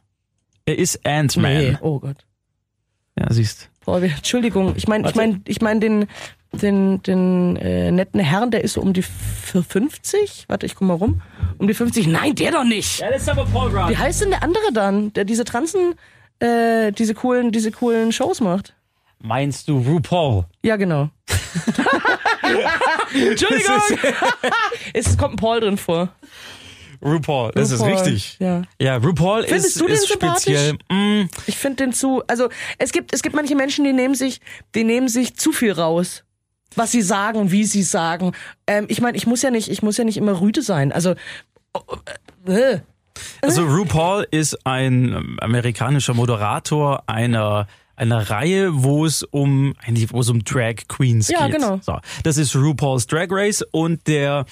[0.65, 1.57] Er ist Ant-Man.
[1.57, 2.25] Nee, oh Gott.
[3.17, 3.69] Ja, siehst.
[3.85, 6.07] Boah, wir- Entschuldigung, ich meine, ich meine, ich meine den,
[6.61, 10.45] den, den äh, netten Herrn, der ist so um die f- 50.
[10.47, 11.21] Warte, ich guck mal rum.
[11.57, 12.07] Um die 50.
[12.07, 12.99] Nein, der doch nicht.
[12.99, 13.89] Ja, das ist aber Paul Rudd.
[13.89, 15.95] Wie heißt denn der andere dann, der diese Transen,
[16.39, 18.75] äh, diese coolen, diese coolen Shows macht?
[19.19, 20.45] Meinst du RuPaul?
[20.63, 21.09] Ja, genau.
[23.13, 23.81] Entschuldigung.
[24.93, 26.09] es kommt ein Paul drin vor.
[27.01, 28.37] RuPaul, das RuPaul, ist richtig.
[28.39, 28.61] ja.
[28.79, 30.73] Ja, RuPaul Findest ist, du den ist speziell.
[30.89, 34.39] Mm, Ich finde den zu, also es gibt, es gibt manche Menschen, die nehmen sich,
[34.73, 36.23] die nehmen sich zu viel raus.
[36.75, 38.31] Was sie sagen und wie sie sagen.
[38.67, 40.91] Ähm, ich meine, ich muss ja nicht, ich muss ja nicht immer Rüde sein.
[40.91, 41.15] Also,
[42.47, 42.79] äh,
[43.41, 50.29] Also RuPaul ist ein amerikanischer Moderator einer einer Reihe, wo es um eigentlich wo es
[50.29, 51.57] um Drag Queens Ja, geht.
[51.57, 51.79] genau.
[51.83, 54.45] So, das ist RuPaul's Drag Race und der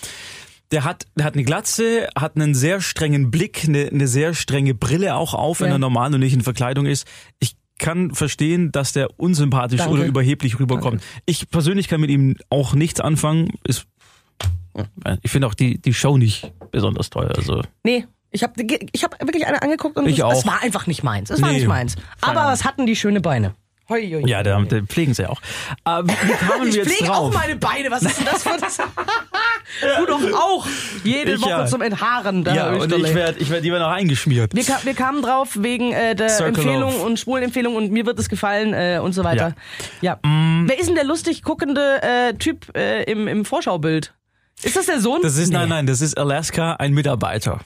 [0.72, 4.74] der hat, der hat eine Glatze, hat einen sehr strengen Blick, eine, eine sehr strenge
[4.74, 5.74] Brille auch auf, wenn Ja.
[5.76, 7.06] er normal und nicht in Verkleidung ist.
[7.40, 9.94] Ich kann verstehen, dass der unsympathisch Danke.
[9.96, 11.04] oder überheblich rüberkommt.
[11.26, 13.50] Ich persönlich kann mit ihm auch nichts anfangen.
[13.66, 13.86] Ist,
[15.24, 17.28] ich finde auch die, die Show nicht besonders toll.
[17.36, 18.06] Also nee.
[18.34, 18.54] Ich habe
[18.94, 20.32] ich hab wirklich eine angeguckt und Ich es, auch.
[20.32, 21.30] es war einfach nicht meins.
[21.30, 21.56] Es war Nee.
[21.58, 21.98] nicht meins.
[22.22, 23.54] Aber was hatten die schöne Beine?
[23.98, 25.42] Ja, da, da pflegen sie auch.
[25.84, 26.14] Aber wie,
[26.48, 27.34] kamen ich wir jetzt pflege auch drauf?
[27.34, 27.92] meine Beine.
[27.92, 28.78] Was ist denn das für das?
[30.00, 30.68] du doch auch.
[31.04, 31.66] Jede Ich Woche ja.
[31.66, 32.44] zum Enthaaren.
[32.44, 34.54] Da ja, und ich werde ich werd lieber noch eingeschmiert.
[34.56, 38.20] Wir, wir kamen drauf wegen äh, der Circle Empfehlung of- und Schwulenempfehlung und mir wird
[38.20, 39.56] es gefallen äh, und so weiter.
[40.02, 40.16] Ja.
[40.24, 40.66] Mm.
[40.68, 44.14] Wer ist denn der lustig guckende äh, Typ äh, im, im Vorschaubild?
[44.64, 45.22] Ist das der Sohn?
[45.24, 45.58] Das ist, Nee.
[45.58, 47.60] nein, nein, das ist Alaska, ein Mitarbeiter.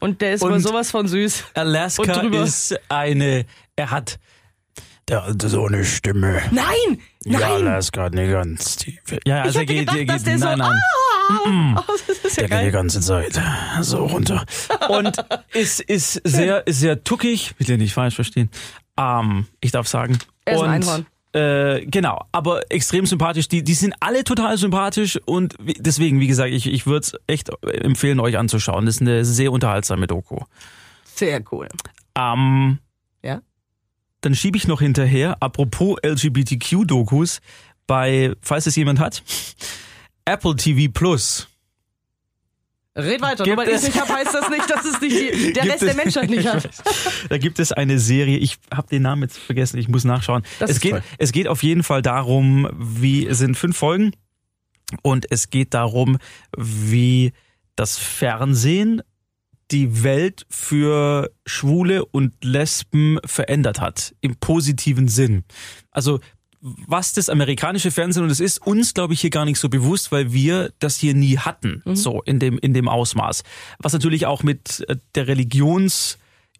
[0.00, 1.44] Und der ist Und- sowas von süß.
[1.54, 3.44] Alaska ist eine,
[3.76, 4.18] er hat,
[5.08, 6.42] der hat so eine Stimme.
[6.50, 7.00] Nein!
[7.24, 7.66] Ja, Nein!
[7.66, 9.18] Alaska hat eine ganz tiefe.
[9.24, 10.44] Ja, ich also hätte er geht, gedacht, er dass geht, der so.
[10.46, 10.80] nein, nein.
[11.28, 13.40] Ah, oh, das ist ja Der geht die ganze Zeit
[13.80, 14.44] so runter.
[14.88, 15.16] Und
[15.52, 18.50] ist, ist sehr, ist sehr tuckig, will ihr nicht falsch verstehen.
[18.96, 20.18] Ähm, ich darf sagen.
[20.44, 21.06] Er ist ein und, Einhorn.
[21.32, 23.48] Äh, genau, aber extrem sympathisch.
[23.48, 27.50] Die, die sind alle total sympathisch und deswegen, wie gesagt, ich, ich würde es echt
[27.62, 28.86] empfehlen, euch anzuschauen.
[28.86, 30.38] Das ist eine sehr unterhaltsame Doku.
[31.04, 31.68] Sehr cool.
[32.16, 32.78] Ähm,
[33.22, 33.40] Ja?
[34.22, 37.40] Dann schiebe ich noch hinterher, apropos LGBTQ-Dokus,
[37.86, 39.22] bei, falls es jemand hat,
[40.24, 41.48] Apple TV Plus.
[42.98, 43.44] Red weiter.
[43.44, 45.62] Gibt Nur weil ich es- nicht hab, heißt das nicht, dass es nicht die, der
[45.64, 46.70] Gibt Rest der es- Menschheit nicht Ich hat.
[47.28, 50.42] Da gibt es eine Serie, ich habe den Namen jetzt vergessen, ich muss nachschauen.
[50.58, 51.02] Das es, geht, toll.
[51.18, 54.12] es geht auf jeden Fall darum, wie es sind fünf Folgen
[55.02, 56.16] und es geht darum,
[56.56, 57.32] wie
[57.76, 59.02] das Fernsehen
[59.70, 65.44] die Welt für Schwule und Lesben verändert hat, im positiven Sinn.
[65.90, 66.20] Also
[66.60, 70.10] was das amerikanische Fernsehen und es ist uns, glaube ich, hier gar nicht so bewusst,
[70.10, 73.44] weil wir das hier nie hatten, so in dem in dem Ausmaß.
[73.78, 75.28] Was natürlich auch mit äh, der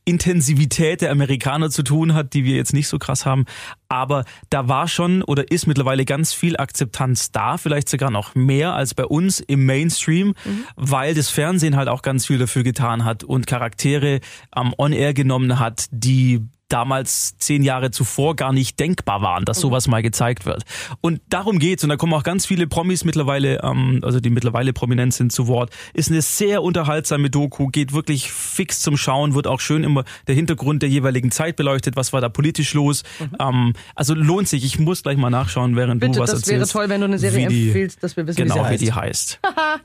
[0.07, 3.45] Religionsintensivität der Amerikaner zu tun hat, die wir jetzt nicht so krass haben.
[3.89, 8.75] Aber da war schon oder ist mittlerweile ganz viel Akzeptanz da, vielleicht sogar noch mehr
[8.75, 10.35] als bei uns im Mainstream,
[10.77, 15.59] weil das Fernsehen halt auch ganz viel dafür getan hat und Charaktere am On-Air genommen
[15.59, 20.65] hat, die damals zehn Jahre zuvor gar nicht denkbar waren, dass sowas mal gezeigt wird.
[21.01, 21.83] Und darum geht's.
[21.85, 25.47] Und da kommen auch ganz viele Promis mittlerweile, ähm, also die mittlerweile prominent sind, zu
[25.47, 25.71] Wort.
[25.95, 30.35] Ist eine sehr unterhaltsame Doku, geht wirklich fix zum Schauen, wird auch schön immer der
[30.35, 33.05] Hintergrund der jeweiligen Zeit beleuchtet, was war da politisch los.
[33.39, 34.65] Ähm, also lohnt sich.
[34.65, 36.73] Ich muss gleich mal nachschauen, während Bitte, du was das wäre erzählst.
[36.73, 38.85] toll, wenn du eine Serie wie die- empfiehlst, dass wir wissen, Genau, wie wie sie
[38.87, 39.41] die heißt.
[39.45, 39.55] heißt.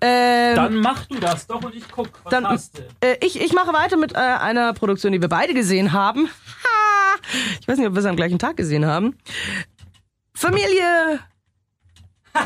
[0.00, 2.08] Ähm, Dann mach du das doch und ich guck.
[2.24, 2.82] Was Dann, hast du?
[3.00, 6.19] äh, ich, ich mache weiter mit äh, einer Produktion, die wir beide gesehen haben.
[6.26, 7.16] Ha!
[7.60, 9.16] Ich weiß nicht, ob wir es am gleichen Tag gesehen haben.
[10.34, 11.20] Familie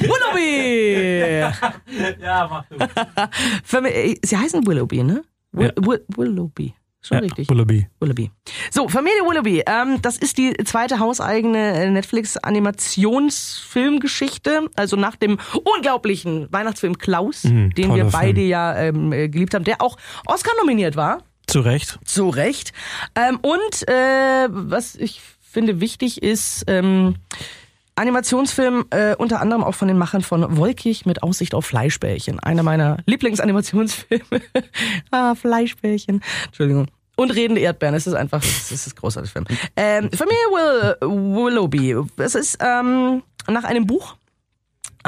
[0.00, 1.44] Willoughby!
[2.20, 2.76] Ja, mach du.
[3.88, 5.22] Äh, Sie heißen Willoughby, ne?
[5.52, 5.86] Will Ja.
[5.86, 6.74] Will Willoughby.
[7.00, 7.48] Schon Ja, richtig.
[7.48, 7.86] Willoughby.
[8.00, 8.30] Willoughby.
[8.70, 9.62] So, Familie Willoughby.
[9.66, 14.68] Ähm, das ist die zweite hauseigene äh, Netflix-Animationsfilmgeschichte.
[14.76, 18.48] Also nach dem unglaublichen Weihnachtsfilm Klaus, den wir beide Film.
[18.50, 21.22] ja ähm, äh, geliebt haben, der auch Oscar nominiert war.
[21.48, 21.98] Zu Recht.
[22.04, 22.72] Zu Recht.
[23.14, 27.16] Ähm, und äh, was ich finde wichtig ist, ähm,
[27.96, 32.38] Animationsfilm äh, unter anderem auch von den Machern von Wolkig mit Aussicht auf Fleischbällchen.
[32.38, 34.42] Einer meiner Lieblingsanimationsfilme.
[35.10, 36.22] ah, Fleischbällchen.
[36.46, 36.86] Entschuldigung.
[37.16, 37.96] Und redende Erdbeeren.
[37.96, 39.46] Es ist einfach, es ist ein großartiger Film.
[39.74, 41.96] Ähm, Familie Will, Willoughby.
[42.18, 44.16] Es ist ähm, nach einem Buch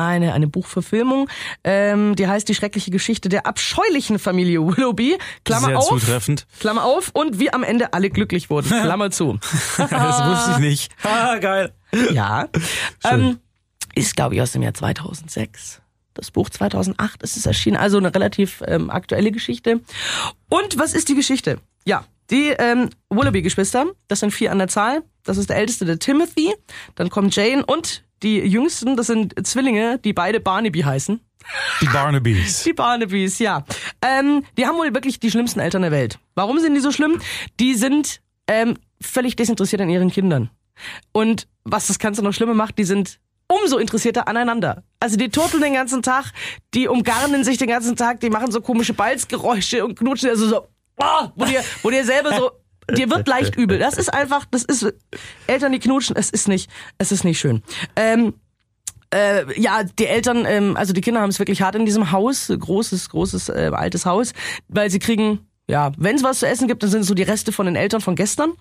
[0.06, 1.28] eine, eine Buchverfilmung,
[1.64, 5.18] ähm, die heißt Die schreckliche Geschichte der abscheulichen Familie Willoughby.
[5.44, 5.88] Klammer Sehr auf.
[5.88, 6.46] zutreffend.
[6.60, 8.68] Klammer auf und wie am Ende alle glücklich wurden.
[8.82, 9.38] Klammer zu.
[9.76, 9.90] Das
[10.26, 10.92] wusste ich nicht.
[11.02, 11.72] Ah, geil.
[12.12, 12.48] Ja.
[13.04, 13.38] Ähm,
[13.94, 15.80] ist, glaube ich, aus dem Jahr 2006.
[16.14, 19.80] Das Buch 2008 ist es erschienen, also eine relativ ähm, aktuelle Geschichte.
[20.48, 21.58] Und was ist die Geschichte?
[21.84, 25.02] Ja, Die ähm, Willoughby-Geschwister, das sind vier an der Zahl.
[25.24, 26.54] Das ist der älteste, der Timothy.
[26.94, 31.20] Dann kommt Jane und die jüngsten, das sind Zwillinge, die beide Barnaby heißen.
[31.80, 32.62] Die Barnabys.
[32.64, 33.64] Die Barnabys, ja.
[34.02, 36.18] Ähm, die haben wohl wirklich die schlimmsten Eltern der Welt.
[36.35, 37.18] Warum sind die so schlimm?
[37.59, 40.50] Die sind ähm, völlig desinteressiert an ihren Kindern.
[41.12, 44.85] Und was das Ganze noch schlimmer macht, die sind umso interessierter aneinander.
[45.00, 46.33] Also die turteln den ganzen Tag,
[46.74, 50.68] die umgarnen sich den ganzen Tag, die machen so komische Balzgeräusche und knutschen also so,
[50.98, 52.50] oh, wo dir, wo dir selber so,
[52.90, 53.79] dir wird leicht übel.
[53.79, 54.92] Das ist einfach, das ist
[55.46, 57.62] Eltern, die knutschen, es ist nicht, es ist nicht schön.
[57.96, 58.35] Ähm,
[59.12, 62.53] äh, ja, die Eltern, ähm, also die Kinder haben es wirklich hart in diesem Haus,
[62.57, 64.33] großes, großes, äh, altes Haus,
[64.68, 67.22] weil sie kriegen, ja, wenn es was zu essen gibt, dann sind es so die
[67.22, 68.53] Reste von den Eltern von gestern.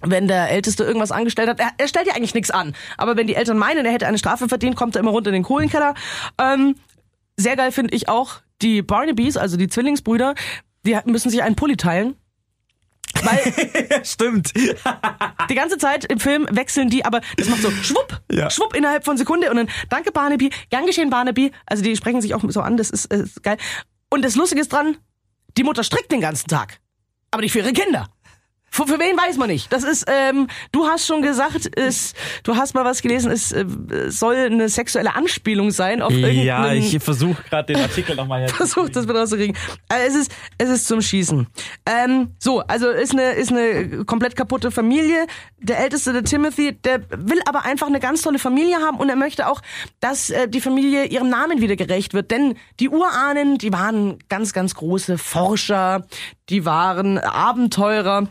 [0.00, 2.74] Wenn der Älteste irgendwas angestellt hat, er, er stellt ja eigentlich nichts an.
[2.98, 5.34] Aber wenn die Eltern meinen, er hätte eine Strafe verdient, kommt er immer runter in
[5.34, 5.94] den Kohlenkeller.
[6.38, 6.74] Ähm,
[7.36, 10.34] sehr geil finde ich auch die Barnabys, also die Zwillingsbrüder,
[10.84, 12.16] die müssen sich einen Pulli teilen.
[13.24, 14.52] Weil Stimmt.
[15.50, 18.50] die ganze Zeit im Film wechseln die, aber das macht so schwupp, Ja.
[18.50, 21.52] schwupp innerhalb von Sekunde und dann danke Barnaby, gern geschehen Barnaby.
[21.66, 23.56] Also die sprechen sich auch so an, das ist, äh, ist geil.
[24.10, 24.96] Und das Lustige ist dran,
[25.56, 26.80] die Mutter strickt den ganzen Tag,
[27.30, 28.08] aber nicht für ihre Kinder.
[28.74, 29.72] Für, für wen weiß man nicht.
[29.72, 33.64] Das ist, ähm, du hast schon gesagt, es, du hast mal was gelesen, es äh,
[34.08, 38.48] soll eine sexuelle Anspielung sein auf Ja, ich versuche gerade den Artikel nochmal her.
[38.48, 39.56] versucht, das wieder rauszukriegen.
[39.88, 41.46] Also es ist, es ist zum Schießen.
[41.86, 45.28] Ähm, so, also ist eine, ist eine komplett kaputte Familie.
[45.60, 49.14] Der älteste, der Timothy, der will aber einfach eine ganz tolle Familie haben und er
[49.14, 49.60] möchte auch,
[50.00, 52.32] dass äh, die Familie ihrem Namen wieder gerecht wird.
[52.32, 56.04] Denn die Urahnen, die waren ganz, ganz große Forscher,
[56.48, 58.26] die waren Abenteurer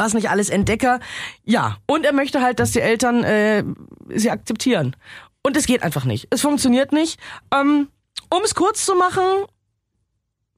[0.00, 0.98] was nicht alles Entdecker.
[1.44, 3.62] Ja, und er möchte halt, dass die Eltern äh,
[4.08, 4.96] sie akzeptieren.
[5.42, 6.26] Und es geht einfach nicht.
[6.30, 7.20] Es funktioniert nicht.
[7.54, 7.88] Ähm,
[8.30, 9.44] um es kurz zu machen,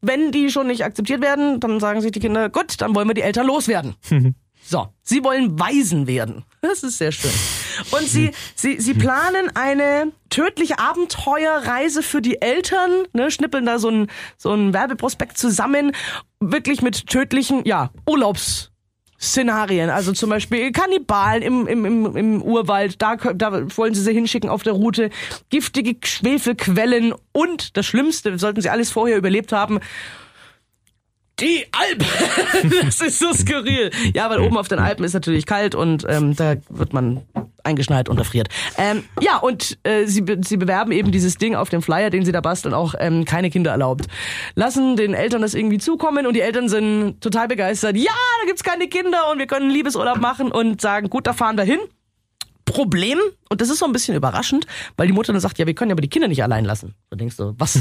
[0.00, 3.14] wenn die schon nicht akzeptiert werden, dann sagen sich die Kinder, gut, dann wollen wir
[3.14, 3.96] die Eltern loswerden.
[4.62, 6.44] so, sie wollen Waisen werden.
[6.60, 7.32] Das ist sehr schön.
[7.90, 13.88] Und sie, sie, sie planen eine tödliche Abenteuerreise für die Eltern, ne, schnippeln da so
[13.88, 15.92] ein, so ein Werbeprospekt zusammen,
[16.40, 18.71] wirklich mit tödlichen, ja, Urlaubs,
[19.22, 24.12] Szenarien, also zum Beispiel Kannibalen im, im, im, im Urwald, da, da wollen sie sie
[24.12, 25.10] hinschicken auf der Route,
[25.48, 27.14] giftige Schwefelquellen.
[27.30, 29.78] Und das Schlimmste, sollten sie alles vorher überlebt haben,
[31.40, 32.70] die Alpen.
[32.82, 33.90] das ist so skurril.
[34.14, 37.22] Ja, weil oben auf den Alpen ist natürlich kalt und ähm, da wird man
[37.64, 38.48] eingeschneit und erfriert.
[38.76, 42.32] Ähm, ja, und äh, sie, sie bewerben eben dieses Ding auf dem Flyer, den sie
[42.32, 44.06] da basteln, auch ähm, keine Kinder erlaubt.
[44.54, 47.96] Lassen den Eltern das irgendwie zukommen und die Eltern sind total begeistert.
[47.96, 51.32] Ja, da gibt's keine Kinder und wir können einen Liebesurlaub machen und sagen, gut, da
[51.32, 51.80] fahren wir hin.
[52.64, 55.74] Problem, und das ist so ein bisschen überraschend, weil die Mutter dann sagt, ja, wir
[55.74, 56.94] können ja aber die Kinder nicht allein lassen.
[57.10, 57.80] Da denkst du, was?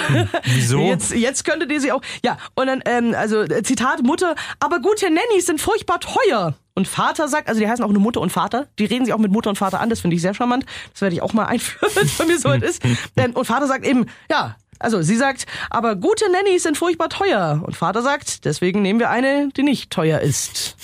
[0.44, 0.80] Wieso?
[0.80, 2.02] Jetzt, jetzt könntet ihr sie auch.
[2.24, 6.54] Ja, und dann, ähm, also äh, Zitat Mutter, aber gute Nannies sind furchtbar teuer.
[6.74, 9.18] Und Vater sagt, also die heißen auch nur Mutter und Vater, die reden sich auch
[9.18, 10.64] mit Mutter und Vater an, das finde ich sehr charmant.
[10.92, 12.82] Das werde ich auch mal einführen, wenn es bei mir soweit ist.
[13.16, 17.62] Ähm, und Vater sagt eben, ja, also sie sagt, aber gute Nannies sind furchtbar teuer.
[17.66, 20.76] Und Vater sagt, deswegen nehmen wir eine, die nicht teuer ist.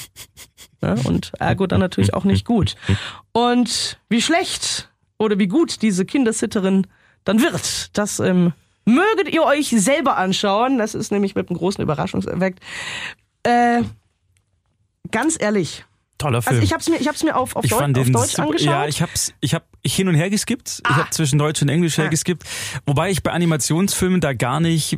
[0.84, 2.76] Ja, und ergo dann natürlich auch nicht gut.
[3.32, 6.86] Und wie schlecht oder wie gut diese Kindersitterin
[7.24, 8.52] dann wird, das ähm,
[8.84, 10.76] möget ihr euch selber anschauen.
[10.78, 12.60] Das ist nämlich mit einem großen Überraschungseffekt.
[13.44, 13.82] Äh,
[15.10, 15.84] ganz ehrlich.
[16.18, 16.56] Toller Film.
[16.56, 18.42] Also ich hab's mir, ich hab's mir auf, auf, ich Deu fand auf Deutsch super,
[18.44, 18.66] angeschaut.
[18.66, 20.80] Ja, ich hab's, ich hab hin und her geskippt.
[20.88, 22.02] Ich habe zwischen Deutsch und Englisch Ah.
[22.02, 22.44] hergeskippt.
[22.86, 24.96] Wobei ich bei Animationsfilmen da gar nicht.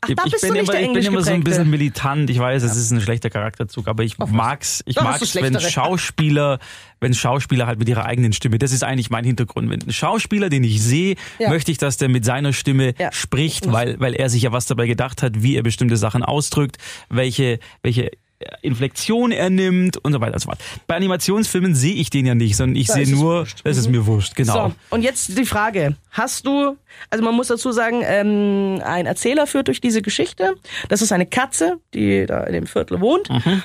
[0.00, 1.68] Ach, da ich bist bin du nicht immer, der ich bin immer so ein bisschen
[1.70, 2.30] militant.
[2.30, 5.58] Ich weiß, es ist ein schlechter Charakterzug, aber ich mag's, ich mag's, wenn.
[5.60, 6.60] Schauspieler,
[7.00, 9.70] wenn Schauspieler halt mit ihrer eigenen Stimme, das ist eigentlich mein Hintergrund.
[9.70, 11.48] Wenn ein Schauspieler, den ich sehe, Ja.
[11.50, 13.10] möchte ich, dass der mit seiner Stimme Ja.
[13.12, 16.76] spricht, weil, weil er sich ja was dabei gedacht hat, wie er bestimmte Sachen ausdrückt,
[17.08, 18.10] welche, welche
[18.62, 20.58] Inflexion er nimmt und so weiter und so fort.
[20.86, 23.60] Bei Animationsfilmen sehe ich den ja nicht, sondern ich sehe es nur, wurscht.
[23.64, 24.68] das ist mir wurscht, genau.
[24.68, 25.96] So, und jetzt die Frage.
[26.10, 26.76] Hast du,
[27.10, 30.54] also man muss dazu sagen, ähm, ein Erzähler führt durch diese Geschichte.
[30.88, 33.28] Das ist eine Katze, die da in dem Viertel wohnt.
[33.30, 33.62] Mhm.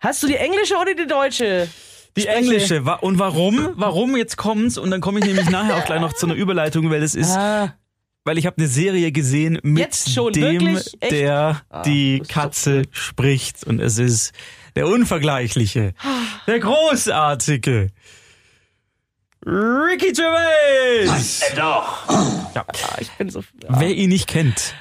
[0.00, 1.68] Hast du die englische oder die deutsche?
[2.16, 2.36] Die Spreche.
[2.38, 2.82] englische.
[3.00, 3.70] Und warum?
[3.74, 4.16] Warum?
[4.16, 7.02] Jetzt kommt's und dann komme ich nämlich nachher auch gleich noch zu einer Überleitung, weil
[7.02, 7.74] es ist, Ah,
[8.24, 9.94] weil ich habe eine Serie gesehen mit
[10.30, 10.92] dem, wirklich?
[11.10, 13.64] Der die das ist so Katze spricht.
[13.64, 14.32] Und es ist
[14.76, 15.94] der unvergleichliche,
[16.46, 17.88] der großartige.
[19.46, 21.40] Ricky Gervais.
[22.54, 23.42] ah, ich bin so.
[23.68, 24.74] Wer ihn nicht kennt,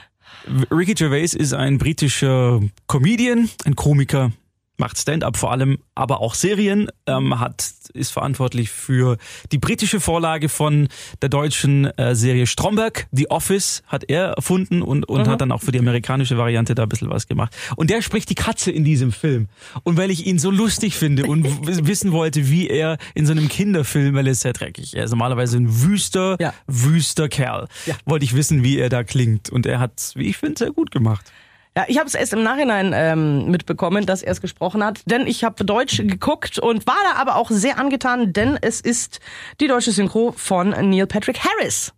[0.72, 4.32] Ricky Gervais ist ein britischer Comedian, ein Komiker,
[4.78, 9.18] macht Stand-up vor allem, aber auch Serien, ähm, hat ist verantwortlich für
[9.52, 10.88] die britische Vorlage von
[11.22, 15.62] der deutschen äh, Serie Stromberg, The Office, hat er erfunden und, und hat dann auch
[15.62, 17.56] für die amerikanische Variante da ein bisschen was gemacht.
[17.78, 19.48] Und der spricht die Katze in diesem Film.
[19.84, 21.46] Und weil ich ihn so lustig finde und
[21.88, 25.12] wissen wollte, wie er in so einem Kinderfilm, weil er ist sehr dreckig, er ist
[25.12, 26.54] normalerweise ein wüster, Ja.
[26.68, 27.96] wüster Kerl, Ja.
[28.06, 29.50] wollte ich wissen, wie er da klingt.
[29.50, 31.32] Und er hat, wie ich finde, sehr gut gemacht.
[31.78, 35.28] Ja, ich habe es erst im Nachhinein ähm, mitbekommen, dass er es gesprochen hat, denn
[35.28, 39.20] ich habe Deutsch geguckt und war da aber auch sehr angetan, denn es ist
[39.60, 41.94] die deutsche Synchro von Neil Patrick Harris.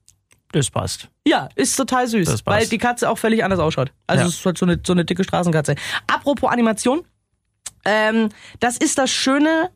[0.51, 1.07] Das passt.
[1.25, 2.59] Ja, ist total süß, Das passt.
[2.59, 3.93] weil die Katze auch völlig anders ausschaut.
[4.05, 4.27] Also Ja.
[4.27, 5.75] es ist halt so eine, so eine dicke Straßenkatze.
[6.07, 7.05] Apropos Animation,
[7.85, 8.27] ähm,
[8.59, 9.69] das ist das Schöne,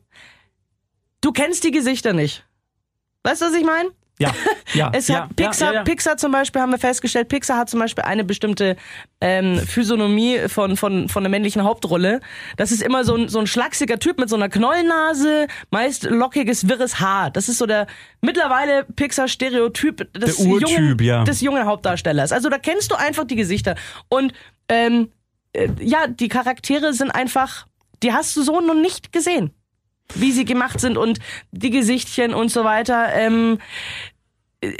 [1.22, 2.44] du kennst die Gesichter nicht.
[3.22, 3.88] Weißt du, was ich meine?
[4.20, 4.32] Ja,
[4.74, 4.90] ja.
[4.94, 5.82] Es ja, hat Pixar, ja, ja.
[5.82, 8.76] Pixar zum Beispiel haben wir festgestellt, Pixar hat zum Beispiel eine bestimmte
[9.20, 12.20] ähm, Physiognomie von, von, von der männlichen Hauptrolle.
[12.56, 16.68] Das ist immer so ein, so ein schlachsiger Typ mit so einer Knollennase, meist lockiges,
[16.68, 17.30] wirres Haar.
[17.30, 17.88] Das ist so der
[18.20, 21.24] mittlerweile Pixar-Stereotyp des, Der Urtyp, jungen, ja.
[21.24, 22.30] des jungen Hauptdarstellers.
[22.30, 23.74] Also da kennst du einfach die Gesichter.
[24.08, 24.32] Und
[24.68, 25.10] ähm,
[25.52, 27.66] äh, ja, die Charaktere sind einfach,
[28.02, 29.52] die hast du so noch nicht gesehen
[30.14, 31.18] wie sie gemacht sind und
[31.52, 33.12] die Gesichtchen und so weiter.
[33.14, 33.58] Ähm,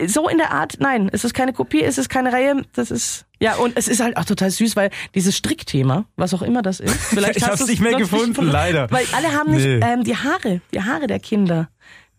[0.07, 3.27] so in der Art, nein, es ist keine Kopie, es ist keine Reihe, das ist,
[3.39, 6.81] ja, und es ist halt auch total süß, weil dieses Strickthema, was auch immer das
[6.81, 8.91] ist, vielleicht Ich hast hab's nicht mehr gefunden, leider.
[8.91, 9.81] Weil alle haben nicht, Nee.
[9.83, 11.69] ähm, die Haare, die Haare der Kinder.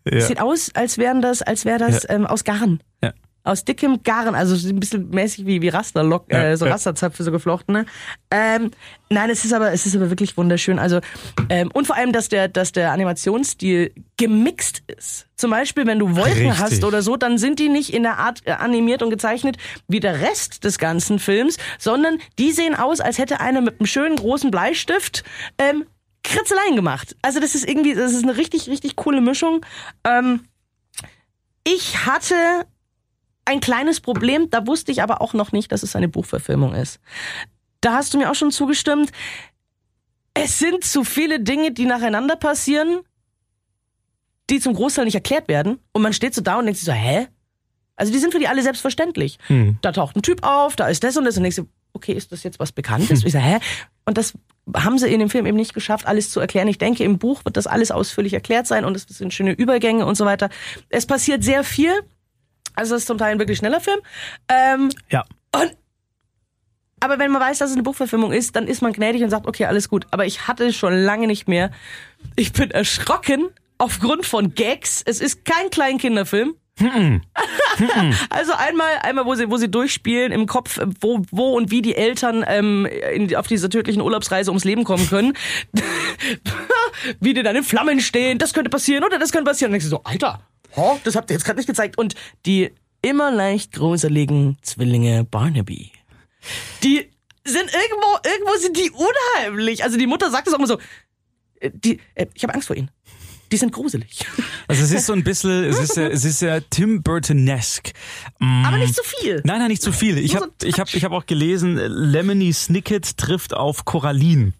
[0.08, 0.20] Ja.
[0.20, 2.80] Sieht aus, als wären das, als wäre das ähm, aus Garn.
[3.02, 3.12] Ja.
[3.46, 6.72] Aus dickem Garn, also so ein bisschen mäßig wie, wie Rasterlock, Ja, äh, so ja.
[6.72, 7.86] Rasterzöpfe, so geflochtene.
[8.30, 8.70] Ähm,
[9.08, 10.78] nein, es ist aber, es ist aber wirklich wunderschön.
[10.78, 11.00] Also,
[11.48, 15.26] ähm, und vor allem, dass der, dass der Animationsstil gemixt ist.
[15.36, 16.58] Zum Beispiel, wenn du Wolken Richtig.
[16.58, 19.56] hast oder so, dann sind die nicht in der Art äh, animiert und gezeichnet
[19.86, 23.86] wie der Rest des ganzen Films, sondern die sehen aus, als hätte einer mit einem
[23.86, 25.24] schönen großen Bleistift
[25.58, 25.84] ähm,
[26.24, 27.16] Kritzeleien gemacht.
[27.22, 29.64] Also das ist irgendwie, das ist eine richtig, richtig coole Mischung.
[30.04, 30.40] Ähm,
[31.64, 32.34] ich hatte
[33.46, 37.00] ein kleines Problem, da wusste ich aber auch noch nicht, dass es eine Buchverfilmung ist.
[37.80, 39.12] Da hast du mir auch schon zugestimmt.
[40.34, 43.00] Es sind zu viele Dinge, die nacheinander passieren,
[44.50, 45.78] die zum Großteil nicht erklärt werden.
[45.92, 47.28] Und man steht so da und denkt sich so, hä?
[47.96, 49.38] Also die sind für die alle selbstverständlich.
[49.46, 49.78] Hm.
[49.80, 52.30] Da taucht ein Typ auf, da ist das und das und denkst du, okay, ist
[52.32, 53.24] das jetzt was Bekanntes?
[53.24, 53.58] Ich sage, hä?
[54.04, 54.34] Und das
[54.74, 56.68] haben sie in dem Film eben nicht geschafft, alles zu erklären.
[56.68, 60.04] Ich denke, im Buch wird das alles ausführlich erklärt sein und es sind schöne Übergänge
[60.04, 60.50] und so weiter.
[60.88, 61.92] Es passiert sehr viel.
[62.76, 63.98] Also es ist zum Teil ein wirklich schneller Film.
[64.48, 65.24] Ähm, Ja.
[65.52, 65.76] und
[66.98, 69.46] aber wenn man weiß, dass es eine Buchverfilmung ist, dann ist man gnädig und sagt,
[69.46, 70.06] okay, alles gut.
[70.12, 71.70] Aber ich hatte es schon lange nicht mehr.
[72.36, 75.02] Ich bin erschrocken aufgrund von Gags.
[75.04, 76.54] Es ist kein Kleinkinderfilm.
[78.30, 81.94] also einmal, einmal, wo sie, wo sie durchspielen im Kopf, wo, wo und wie die
[81.96, 85.32] Eltern ähm, in, auf dieser tödlichen Urlaubsreise ums Leben kommen können.
[87.20, 89.70] wie die dann in Flammen stehen, das könnte passieren oder das könnte passieren.
[89.70, 90.40] Und denkst du so, Alter,
[90.74, 91.98] oh, das habt ihr jetzt gerade nicht gezeigt.
[91.98, 95.92] Und die immer leicht gruseligen Zwillinge Barnaby.
[96.82, 97.08] Die
[97.44, 99.84] sind irgendwo, irgendwo sind die unheimlich.
[99.84, 100.78] Also die Mutter sagt es auch immer so,
[101.60, 102.90] äh, die, äh, ich habe Angst vor ihnen.
[103.52, 104.26] Die sind gruselig.
[104.66, 107.92] Also es ist so ein bisschen, es ist ja, es ist ja Tim Burton-esque.
[108.40, 108.64] Mm.
[108.64, 109.40] Aber nicht so viel.
[109.44, 110.18] Nein, nein, nicht zu viel.
[110.18, 114.52] Ich habe so ich hab, ich hab auch gelesen, äh, Lemony Snicket trifft auf Coraline.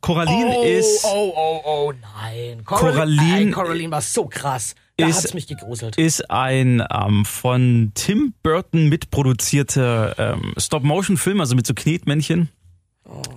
[0.00, 2.62] Coraline ist, oh, oh, oh, nein.
[2.64, 4.76] Coraline- Ey, Coraline war so krass.
[4.98, 5.96] Da ist- mich gegruselt.
[5.98, 12.48] ist ein ähm, von Tim Burton mitproduzierter ähm, Stop-Motion-Film, also mit so Knetmännchen.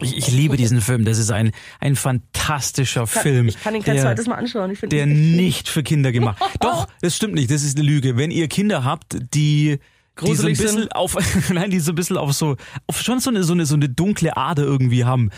[0.02, 1.06] Ich, ich liebe diesen Film.
[1.06, 3.50] Das ist ein, ein fantastischer Film.
[3.50, 4.72] Ich kann ihn kein der- zweites Mal anschauen.
[4.72, 6.41] Ich finde der nicht für Kinder gemacht.
[6.62, 8.15] Doch, das stimmt nicht, das ist eine Lüge.
[8.17, 9.80] Wenn ihr Kinder habt, die
[10.22, 10.95] die so ein bisschen sind.
[10.98, 11.15] auf
[11.54, 13.88] nein, die so ein bisschen auf so auf schon so eine so eine so eine
[13.88, 15.30] dunkle Ader irgendwie haben.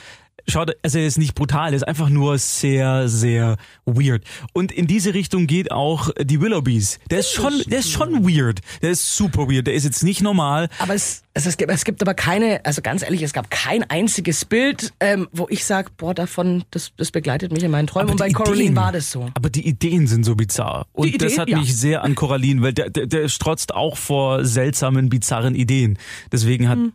[0.52, 4.24] Schaut, also er ist nicht brutal, er ist einfach nur sehr sehr weird.
[4.54, 7.00] Und in diese Richtung geht auch die Willoughbys.
[7.10, 8.60] Der ist schon der ist schon weird.
[8.82, 9.68] Der ist super weird.
[9.68, 10.68] Der ist jetzt nicht normal.
[10.80, 13.84] Aber es, es, es, gibt, es gibt aber keine, also ganz ehrlich, es gab kein
[13.90, 18.10] einziges Bild, ähm, wo ich sag, boah, davon, das, das begleitet mich in meinen Träumen.
[18.10, 19.30] Aber Und bei Coraline Ideen- war das so.
[19.34, 20.86] Aber die Ideen sind so bizarr.
[20.92, 21.58] Und Die das Ideen, hat ja.
[21.60, 25.98] mich sehr an Coraline, weil der, der, der strotzt auch vor seltsamen, bizarren Ideen.
[26.32, 26.94] Deswegen hat Hm.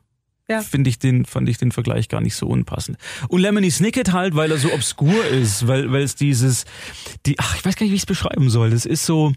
[0.49, 0.61] Ja.
[0.63, 2.99] finde ich den fand ich den Vergleich gar nicht so unpassend.
[3.29, 6.65] Und Lemony Snicket halt, weil er so obskur ist, weil weil es dieses
[7.27, 8.71] die ach, ich weiß gar nicht, wie ich es beschreiben soll.
[8.71, 9.33] Das ist so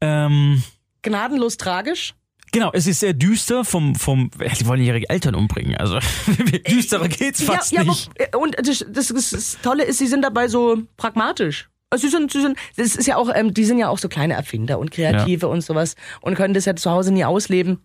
[0.00, 0.62] ähm
[1.02, 2.14] Gnadenlos tragisch.
[2.52, 4.28] Genau, es ist sehr düster vom, vom,
[4.58, 6.00] die wollen ihre Eltern umbringen, also
[6.68, 8.10] düsterer geht's fast ja, ja, nicht.
[8.18, 11.70] aber- äh, und das, das, das, Tolle ist, sie sind dabei so pragmatisch.
[11.90, 14.08] Also sie sind, sie sind, das ist ja auch, ähm, die sind ja auch so
[14.08, 17.78] kleine Erfinder und Kreative und sowas und können das ja zu Hause nie ausleben.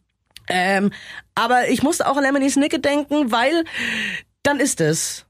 [0.50, 0.92] Ähm,
[1.36, 3.64] aber ich musste auch an Lemony Snicket denken, weil
[4.44, 5.26] dann ist es.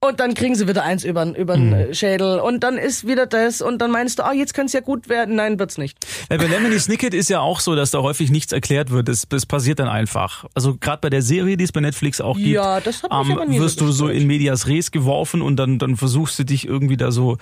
[0.00, 1.94] Und dann kriegen sie wieder eins über den Mhm.
[1.94, 4.80] Schädel und dann ist wieder das und dann meinst du, ah, jetzt könnte es ja
[4.80, 5.34] gut werden.
[5.36, 5.96] Nein, wird's nicht.
[6.30, 9.08] Ja, bei Lemony Snicket ist ja auch so, dass da häufig nichts erklärt wird.
[9.08, 10.44] Das, das passiert dann einfach.
[10.52, 13.30] Also gerade bei der Serie, die es bei Netflix auch gibt, Ja, das hat mich
[13.30, 16.38] ähm, aber nie so wirst du so in medias res geworfen und dann, dann versuchst
[16.38, 17.38] du dich irgendwie da so.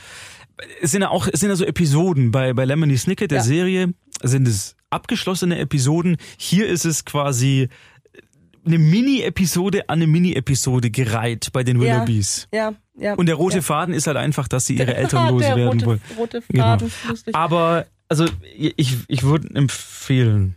[0.81, 3.45] Es sind ja auch, es sind ja so Episoden bei, bei Lemony Snicket, der Ja.
[3.45, 3.93] Serie,
[4.23, 6.17] sind es abgeschlossene Episoden.
[6.37, 7.69] Hier ist es quasi
[8.65, 11.95] eine Mini-Episode an eine Mini-Episode gereiht bei den Ja.
[11.95, 12.49] Willoughbys.
[12.53, 13.15] Ja, ja.
[13.15, 13.63] Und der rote ja.
[13.63, 16.01] Faden ist halt einfach, dass sie ihre Eltern loswerden wollen.
[16.17, 16.65] rote Genau.
[16.65, 17.35] Faden, lustig.
[17.35, 20.57] Aber, also, ich, ich würde empfehlen.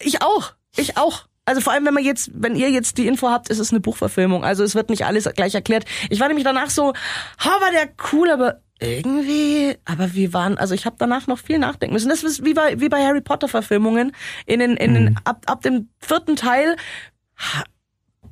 [0.00, 0.52] Ich auch.
[0.76, 1.26] Ich auch.
[1.44, 3.80] Also vor allem, wenn man jetzt, wenn ihr jetzt die Info habt, ist es eine
[3.80, 4.44] Buchverfilmung.
[4.44, 5.84] Also es wird nicht alles gleich erklärt.
[6.08, 6.92] Ich war nämlich danach so,
[7.38, 11.58] ha, war der cool, aber irgendwie, aber wir waren, also ich habe danach noch viel
[11.58, 12.08] nachdenken müssen.
[12.08, 14.12] Das ist wie bei wie bei Harry Potter Verfilmungen.
[14.46, 16.76] In den, in den ab, ab dem vierten Teil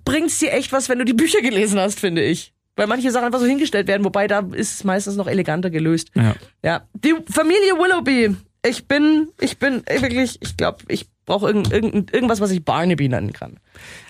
[0.04, 2.52] bringt's dir echt was, wenn du die Bücher gelesen hast, finde ich.
[2.76, 6.10] Weil manche Sachen einfach so hingestellt werden, wobei da ist es meistens noch eleganter gelöst.
[6.14, 6.34] Ja.
[6.62, 8.36] Ja, die Familie Willoughby.
[8.64, 13.08] Ich bin, ich bin wirklich, ich glaube, ich brauche irgend, irgend, irgendwas, was ich Barnaby
[13.08, 13.58] nennen kann.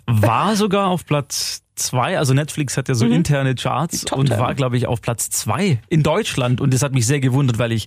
[0.06, 4.18] War sogar auf Platz zwei, also Netflix hat ja so interne Charts Mhm.
[4.18, 6.60] Und war, glaube ich, auf Platz zwei in Deutschland.
[6.60, 7.86] Und das hat mich sehr gewundert, weil ich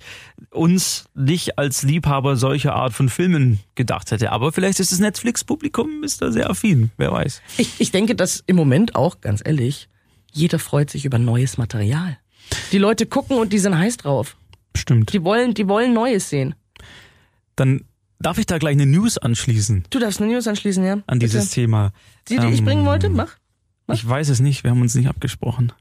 [0.51, 4.31] uns nicht als Liebhaber solcher Art von Filmen gedacht hätte.
[4.31, 7.41] Aber vielleicht ist das Netflix-Publikum ist da sehr affin, wer weiß.
[7.57, 9.89] Ich, ich denke, dass im Moment auch, ganz ehrlich,
[10.31, 12.17] jeder freut sich über neues Material.
[12.71, 14.35] Die Leute gucken und die sind heiß drauf.
[14.73, 15.13] Bestimmt.
[15.13, 16.55] Die wollen, die wollen Neues sehen.
[17.55, 17.85] Dann
[18.19, 20.97] darf ich da gleich eine News anschließen Du darfst eine News anschließen, ja?
[21.07, 21.55] an dieses Bitte.
[21.55, 21.91] Thema.
[22.29, 23.35] Die, die ich Ähm, bringen wollte, mach.
[23.87, 23.99] Was?
[23.99, 25.71] Ich weiß es nicht, wir haben uns nicht abgesprochen.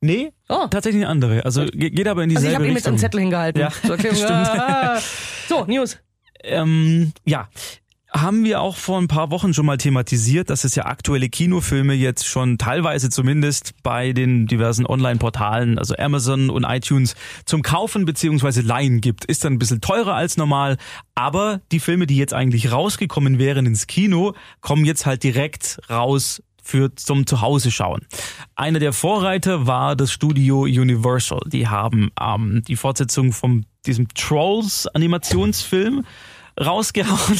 [0.00, 0.66] Nee, Oh.
[0.68, 1.44] tatsächlich eine andere.
[1.44, 3.60] Also ge- geht aber in Also dieselbe ich habe ihm jetzt einen Zettel hingehalten.
[3.60, 4.16] Ja, Zur Erklärung.
[4.24, 4.30] stimmt.
[4.60, 5.00] Ah.
[5.48, 5.98] So, News.
[6.44, 7.48] Ähm, ja,
[8.10, 11.94] haben wir auch vor ein paar Wochen schon mal thematisiert, dass es ja aktuelle Kinofilme
[11.94, 18.62] jetzt schon teilweise zumindest bei den diversen Online-Portalen, also Amazon und iTunes, zum Kaufen beziehungsweise
[18.62, 19.26] Leihen gibt.
[19.26, 20.78] Ist dann ein bisschen teurer als normal,
[21.14, 26.42] aber die Filme, die jetzt eigentlich rausgekommen wären ins Kino, kommen jetzt halt direkt raus
[26.62, 28.06] für zum Zuhause schauen.
[28.54, 31.40] Einer der Vorreiter war das Studio Universal.
[31.46, 36.04] Die haben ähm, die Fortsetzung von diesem Trolls Animationsfilm
[36.60, 37.18] rausgehauen.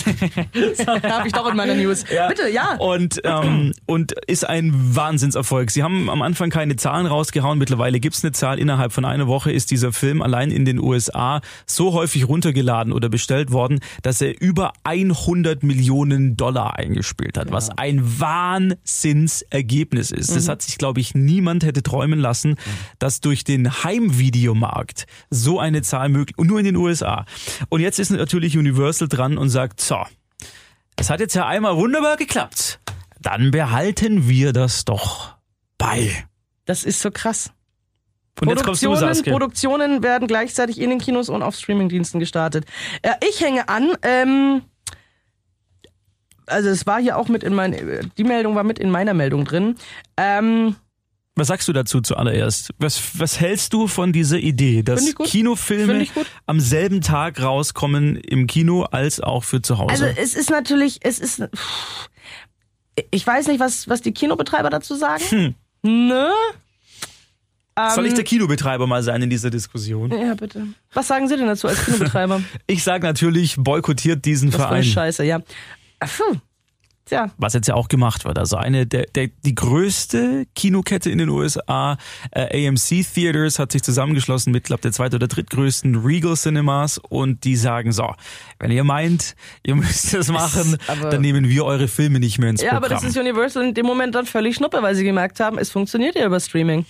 [0.86, 2.04] Habe ich doch in meiner News.
[2.28, 2.76] Bitte, ja.
[2.76, 5.70] Und, ähm, und ist ein Wahnsinnserfolg.
[5.70, 7.58] Sie haben am Anfang keine Zahlen rausgehauen.
[7.58, 8.58] Mittlerweile gibt's eine Zahl.
[8.58, 13.08] Innerhalb von einer Woche ist dieser Film allein in den USA so häufig runtergeladen oder
[13.08, 20.34] bestellt worden, dass er über 100 Millionen Dollar eingespielt hat, was ein Wahnsinnsergebnis ist.
[20.34, 22.56] Das hat sich, glaube ich, niemand hätte träumen lassen,
[22.98, 27.24] dass durch den Heimvideomarkt so eine Zahl möglich und nur in den USA.
[27.68, 30.04] Und jetzt ist natürlich Universal dran und sagt, so,
[30.96, 32.80] es hat jetzt ja einmal wunderbar geklappt.
[33.20, 35.36] Dann behalten wir das doch
[35.76, 36.24] bei.
[36.64, 37.50] Das ist so krass.
[38.40, 39.24] Und jetzt kommst du, Produktionen.
[39.24, 42.66] Produktionen werden gleichzeitig in den Kinos und auf Streamingdiensten gestartet.
[43.02, 43.96] Äh, ich hänge an.
[44.02, 44.62] Ähm,
[46.46, 49.44] also es war hier auch mit in mein, die Meldung war mit in meiner Meldung
[49.44, 49.76] drin.
[50.16, 50.76] Ähm,
[51.38, 52.70] Was sagst du dazu zuallererst?
[52.78, 55.14] Was, was hältst du von dieser Idee, dass.
[55.24, 56.06] Kinofilme
[56.46, 59.90] am selben Tag rauskommen im Kino als auch für zu Hause?
[59.90, 61.42] also es ist natürlich, es ist,
[63.10, 65.22] ich weiß nicht, was was die Kinobetreiber dazu sagen.
[65.28, 65.54] Hm.
[65.82, 66.30] Ne?
[67.94, 70.10] Soll ich ähm, der Kinobetreiber mal sein in dieser Diskussion?
[70.10, 70.66] Ja, bitte.
[70.92, 72.42] Was sagen Sie denn dazu als Kinobetreiber?
[72.66, 74.84] Ich sage natürlich, boykottiert diesen eine Verein.
[74.84, 75.40] Scheiße, ja.
[76.00, 76.36] Ach, puh.
[77.08, 78.38] Tja, was jetzt ja auch gemacht wird.
[78.38, 81.96] Also eine der, der die größte Kinokette in den USA,
[82.32, 87.44] äh, AMC Theaters, hat sich zusammengeschlossen mit, glaube der zweit- oder drittgrößten Regal Cinemas und
[87.44, 88.14] die sagen so,
[88.58, 92.50] wenn ihr meint, ihr müsst das machen, aber- dann nehmen wir eure Filme nicht mehr
[92.50, 93.02] ins Ja, aber Programm.
[93.02, 96.14] das ist Universal in dem Moment dann völlig schnuppe, weil sie gemerkt haben, es funktioniert
[96.16, 96.84] ja über Streaming.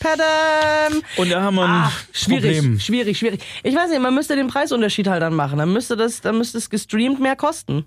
[0.00, 1.02] Padam!
[1.18, 2.80] und da haben wir ein Ah, schwierig, Problem.
[2.80, 3.40] schwierig, schwierig.
[3.62, 5.58] Ich weiß nicht, man müsste den Preisunterschied halt dann machen.
[5.58, 7.84] Dann müsste das, dann müsste es gestreamt mehr kosten.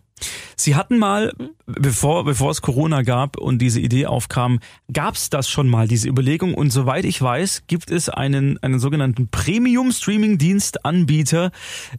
[0.56, 1.34] Sie hatten mal,
[1.66, 4.60] bevor, bevor es Corona gab und diese Idee aufkam,
[4.92, 6.54] gab es das schon mal, diese Überlegung.
[6.54, 11.52] Und soweit ich weiß, gibt es einen, einen sogenannten Premium-Streaming-Dienst-Anbieter.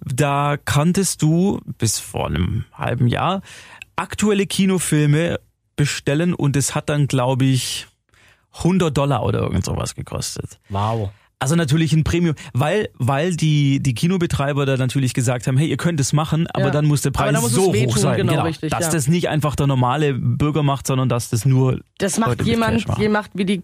[0.05, 3.43] Da kanntest du bis vor einem halben Jahr
[3.97, 5.39] aktuelle Kinofilme
[5.77, 7.87] bestellen und es hat dann, glaube ich,
[8.59, 10.61] 100 Dollar oder irgend sowas gekostet.
[10.69, 11.11] Wow.
[11.45, 15.77] Also natürlich ein Premium, weil weil die die Kinobetreiber da natürlich gesagt haben, hey, ihr
[15.77, 16.71] könnt es machen, aber Ja.
[16.71, 18.93] dann muss der Preis muss so hoch wehtun, sein, genau, richtig, dass ja.
[18.93, 22.87] das nicht einfach der normale Bürger macht, sondern dass das nur Das macht Leute jemand,
[22.99, 23.63] jemand wie die,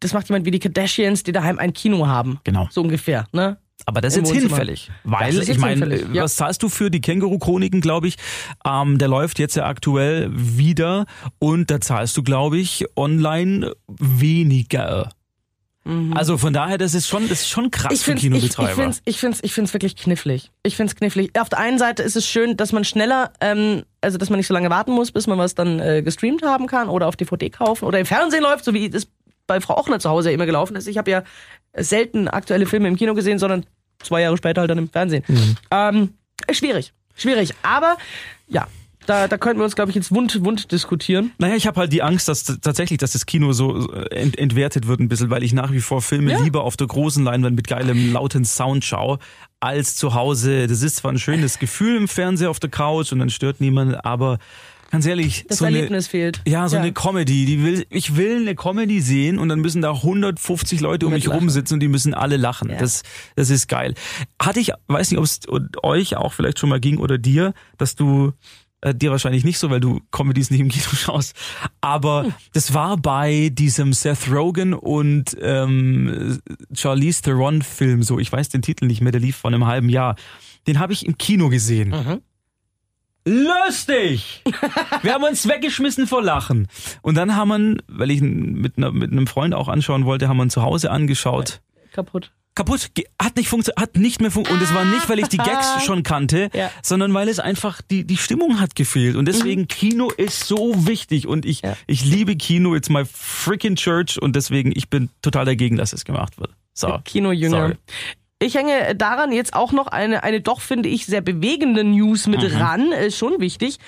[0.00, 2.40] das macht jemand wie die Kardashians, die daheim ein Kino haben.
[2.44, 2.68] Genau.
[2.70, 3.56] So ungefähr, ne?
[3.86, 6.24] Aber das ist jetzt hinfällig, weil ist ich jetzt meine, hinfällig, ja.
[6.24, 8.16] was zahlst du für die Känguru-Chroniken, glaube ich?
[8.64, 11.06] Ähm, der läuft jetzt ja aktuell wieder
[11.38, 15.08] und da zahlst du, glaube ich, online weniger.
[16.14, 17.94] Also von daher, das ist schon, das ist schon krass Mhm.
[17.94, 18.82] ich für finde ich, ich Kinobetreiber.
[18.82, 20.50] find's, ich find's, ich find's wirklich knifflig.
[20.62, 21.38] Ich find's knifflig.
[21.38, 24.46] Auf der einen Seite ist es schön, dass man schneller, ähm, also dass man nicht
[24.46, 27.50] so lange warten muss, bis man was dann äh, gestreamt haben kann oder auf DVD
[27.50, 29.06] kaufen oder im Fernsehen läuft, so wie das
[29.46, 30.86] bei Frau Ochner zu Hause immer gelaufen ist.
[30.88, 31.22] Ich habe ja
[31.76, 33.66] selten aktuelle Filme im Kino gesehen, sondern
[34.02, 35.22] zwei Jahre später halt dann im Fernsehen.
[35.28, 35.56] Mhm.
[35.70, 36.14] Ähm,
[36.50, 37.50] schwierig, schwierig.
[37.62, 37.98] Aber
[38.48, 38.66] ja,
[39.06, 41.32] da, da könnten wir uns, glaube ich, jetzt wund, wund diskutieren.
[41.38, 45.00] Naja, ich habe halt die Angst, dass tatsächlich, dass das Kino so ent entwertet wird
[45.00, 46.40] ein bisschen, weil ich nach wie vor Filme Ja.
[46.40, 49.18] lieber auf der großen Leinwand mit geilem, lauten Sound schaue,
[49.60, 50.66] als zu Hause.
[50.66, 54.04] Das ist zwar ein schönes Gefühl im Fernseher auf der Couch und dann stört niemand,
[54.04, 54.38] aber
[54.90, 56.40] ganz ehrlich, Das so eine, Erlebnis fehlt.
[56.46, 59.90] ja, so eine Comedy, die will, ich will eine Comedy sehen und dann müssen da
[59.92, 61.40] 150 Leute um mich Mitlachen.
[61.40, 62.70] rumsitzen und die müssen alle lachen.
[62.70, 62.78] Ja.
[62.78, 63.02] Das,
[63.34, 63.94] das ist geil.
[64.40, 65.40] Hatte ich, weiß nicht, ob es
[65.82, 68.32] euch auch vielleicht schon mal ging oder dir, dass du
[68.84, 71.34] äh, dir wahrscheinlich nicht so, weil du Comedies nicht im Kino schaust.
[71.80, 76.38] Aber das war bei diesem Seth Rogen und ähm,
[76.74, 78.18] Charlize Theron Film so.
[78.18, 80.16] Ich weiß den Titel nicht mehr, der lief vor einem halben Jahr.
[80.66, 82.20] Den habe ich im Kino gesehen.
[83.26, 84.42] Lustig!
[85.02, 86.68] Wir haben uns weggeschmissen vor Lachen.
[87.00, 90.28] Und dann haben wir, weil ich ihn mit, einer, mit einem Freund auch anschauen wollte,
[90.28, 91.62] haben wir ihn zu Hause angeschaut.
[91.92, 92.32] Kaputt.
[92.54, 92.90] Kaputt,
[93.20, 94.62] hat nicht funktioniert, hat nicht mehr funktioniert.
[94.62, 96.70] Und es war nicht, weil ich die Gags schon kannte, Ja.
[96.82, 99.16] sondern weil es einfach die, die Stimmung hat gefehlt.
[99.16, 101.26] Und deswegen Kino ist so wichtig.
[101.26, 101.76] Und ich, Ja.
[101.86, 104.20] ich liebe Kino, it's my freaking church.
[104.22, 106.50] Und deswegen, ich bin total dagegen, dass es gemacht wird.
[106.74, 106.98] So.
[107.04, 107.58] Kinojünger.
[107.58, 107.74] Sorry.
[108.40, 112.42] Ich hänge daran jetzt auch noch eine, eine doch, finde ich, sehr bewegende News mit
[112.42, 112.56] Mhm.
[112.56, 112.92] ran.
[112.92, 113.78] Ist schon wichtig.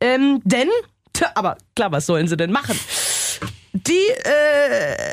[0.00, 0.68] Ähm, denn,
[1.12, 2.78] tja, aber klar, was sollen sie denn machen?
[3.72, 5.06] Die, äh,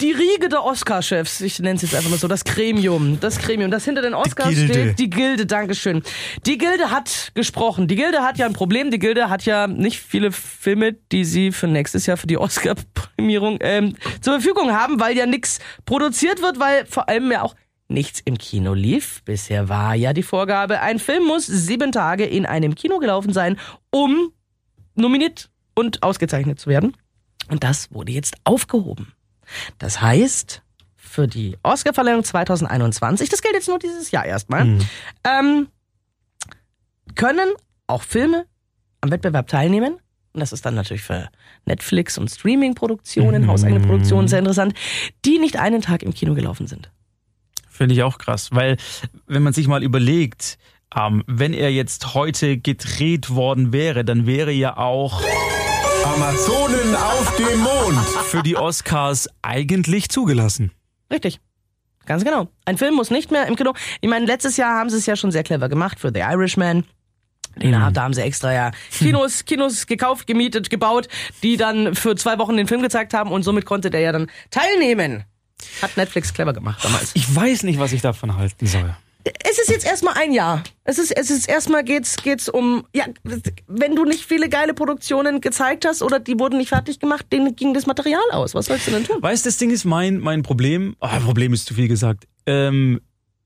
[0.00, 3.70] die Riege der Oscar-Chefs, ich nenne es jetzt einfach mal so, das Gremium, das Gremium,
[3.70, 4.72] das hinter den Oscars Gilde.
[4.72, 6.02] steht, die Gilde, Dankeschön.
[6.46, 7.88] Die Gilde hat gesprochen.
[7.88, 8.92] Die Gilde hat ja ein Problem.
[8.92, 13.58] Die Gilde hat ja nicht viele Filme, die sie für nächstes Jahr für die Oscar-Prämierung
[13.60, 17.56] ähm, zur Verfügung haben, weil ja nichts produziert wird, weil vor allem ja auch
[17.88, 19.22] nichts im Kino lief.
[19.24, 23.58] Bisher war ja die Vorgabe, ein Film muss sieben Tage in einem Kino gelaufen sein,
[23.90, 24.32] um
[24.94, 26.96] nominiert und ausgezeichnet zu werden.
[27.50, 29.12] Und das wurde jetzt aufgehoben.
[29.78, 30.62] Das heißt,
[30.96, 34.78] für die Oscarverleihung 2021, das gilt jetzt nur dieses Jahr erstmal,
[35.24, 35.68] ähm,
[37.14, 37.48] können
[37.86, 38.46] auch Filme
[39.00, 39.98] am Wettbewerb teilnehmen.
[40.34, 41.30] Und das ist dann natürlich für
[41.64, 44.74] Netflix und Streaming-Produktionen, hauseigene Produktionen sehr interessant,
[45.24, 46.90] die nicht einen Tag im Kino gelaufen sind.
[47.70, 48.76] Finde ich auch krass, weil
[49.26, 50.58] wenn man sich mal überlegt,
[50.94, 55.22] ähm, wenn er jetzt heute gedreht worden wäre, dann wäre ja auch
[56.22, 58.04] Amazonen auf dem Mond.
[58.28, 60.72] für die Oscars eigentlich zugelassen.
[61.12, 61.38] Richtig.
[62.06, 62.48] Ganz genau.
[62.64, 63.72] Ein Film muss nicht mehr im Kino.
[64.00, 66.82] Ich meine, letztes Jahr haben sie es ja schon sehr clever gemacht für The Irishman.
[67.54, 71.06] Den, Da haben sie extra ja Kinos, Kinos gekauft, gemietet, gebaut,
[71.44, 74.28] die dann für zwei Wochen den Film gezeigt haben und somit konnte der ja dann
[74.50, 75.22] teilnehmen.
[75.80, 77.12] Hat Netflix clever gemacht damals.
[77.14, 78.92] Ich weiß nicht, was ich davon halten soll.
[79.44, 80.62] Es ist jetzt erstmal ein Jahr.
[80.84, 83.04] Es ist, es ist erstmal geht's, geht's um, ja,
[83.66, 87.56] wenn du nicht viele geile Produktionen gezeigt hast oder die wurden nicht fertig gemacht, denen
[87.56, 88.54] ging das Material aus.
[88.54, 89.20] Was sollst du denn tun?
[89.20, 90.96] Weißt das Ding ist mein, mein Problem.
[91.00, 92.26] Ah, Problem ist zu viel gesagt.
[92.46, 93.00] Ähm,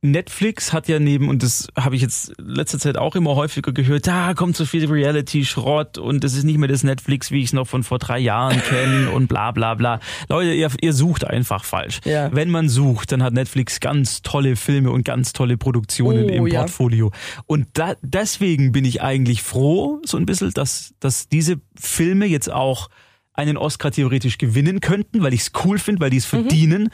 [0.04, 4.08] Netflix hat ja neben, und das habe ich jetzt letzter Zeit auch immer häufiger gehört,
[4.08, 7.52] da kommt so viel Reality-Schrott und das ist nicht mehr das Netflix, wie ich es
[7.52, 10.00] noch von vor drei Jahren kenne und bla bla bla.
[10.28, 12.00] Leute, ihr, ihr sucht einfach falsch.
[12.04, 12.34] Ja.
[12.34, 16.46] Wenn man sucht, dann hat Netflix ganz tolle Filme und ganz tolle Produktionen Oh, im
[16.48, 16.60] ja.
[16.60, 17.12] Portfolio.
[17.46, 22.50] Und da, deswegen bin ich eigentlich froh, so ein bisschen, dass, dass diese Filme jetzt
[22.50, 22.88] auch
[23.34, 26.90] einen Oscar theoretisch gewinnen könnten, weil ich es cool finde, weil die es Mhm.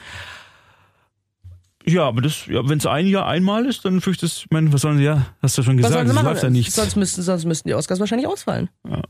[1.89, 4.73] Ja, aber das, ja, wenn es ein Jahr einmal ist, dann fürchte ich, ich meine,
[4.73, 6.27] was sollen sie ja, hast du schon gesagt, machen?
[6.27, 6.75] läuft ja nichts.
[6.75, 8.69] Sonst müssten, sonst müssten die Oscars wahrscheinlich ausfallen.
[8.89, 9.03] Ja.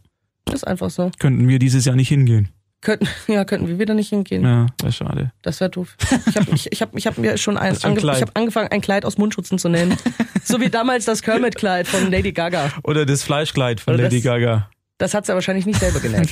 [0.52, 1.10] Ist einfach so.
[1.18, 2.48] Könnten wir dieses Jahr nicht hingehen.
[2.80, 4.44] Könnten, ja, könnten wir wieder nicht hingehen.
[4.44, 5.32] Ja, wäre schade.
[5.42, 5.96] Das wäre doof.
[6.26, 8.68] Ich habe ich, ich hab, ich hab mir schon ein, du ange, ich hab angefangen,
[8.70, 9.94] ein Kleid aus Mundschutzen zu nähen.
[10.44, 12.72] so wie damals das Kermit-Kleid von Lady Gaga.
[12.84, 14.70] Oder das Fleischkleid von Oder Lady das- Gaga.
[14.99, 16.28] Das hat sie wahrscheinlich nicht selber genäht.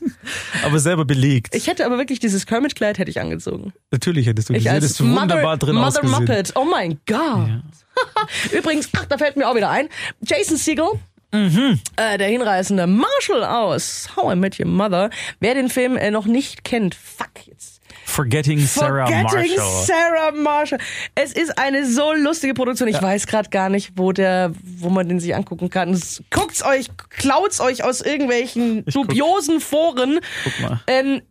[0.64, 1.54] Aber selber belegt.
[1.54, 3.72] Ich hätte aber wirklich dieses Kermit-Kleid hätte ich angezogen.
[3.90, 6.20] Natürlich hättest du, Ich das hättest du wunderbar drin Mother ausgesehen.
[6.20, 6.52] Muppet.
[6.56, 7.62] Oh mein Gott.
[8.52, 9.88] Übrigens, ach, da fällt mir auch wieder ein.
[10.20, 10.86] Jason Segel.
[11.32, 11.80] Mhm.
[11.96, 15.10] Äh, der hinreißende Marshall aus How I Met Your Mother.
[15.40, 17.80] Wer den Film äh, noch nicht kennt, fuck jetzt.
[18.04, 19.84] Forgetting Sarah Forgetting Marshall.
[19.86, 20.78] Sarah Marshall.
[21.14, 22.88] Es ist eine so lustige Produktion.
[22.88, 25.90] Ich weiß gerade gar nicht, wo der, wo man den sich angucken kann.
[25.90, 29.08] Es- Guckt's euch, klaut's euch aus irgendwelchen Ich guck.
[29.08, 30.20] dubiosen Foren.
[30.44, 30.80] Guck mal.
[30.86, 31.22] Ähm,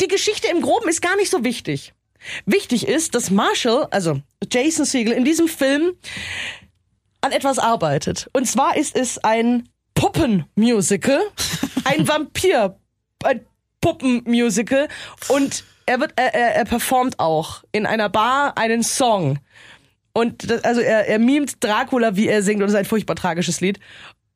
[0.00, 1.94] die Geschichte im Groben ist gar nicht so wichtig.
[2.46, 4.20] Wichtig ist, dass Marshall, also
[4.52, 5.92] Jason Siegel, in diesem Film
[7.20, 8.28] an etwas arbeitet.
[8.32, 11.20] Und zwar ist es ein Puppenmusical,
[11.84, 12.76] ein Vampir,
[13.24, 13.44] ein
[13.80, 14.88] Puppenmusical
[15.28, 19.38] und er wird, er, er, er performt auch in einer Bar einen Song.
[20.12, 23.16] Und das, also er, er mimt Dracula, wie er singt und es ist ein furchtbar
[23.16, 23.80] tragisches Lied.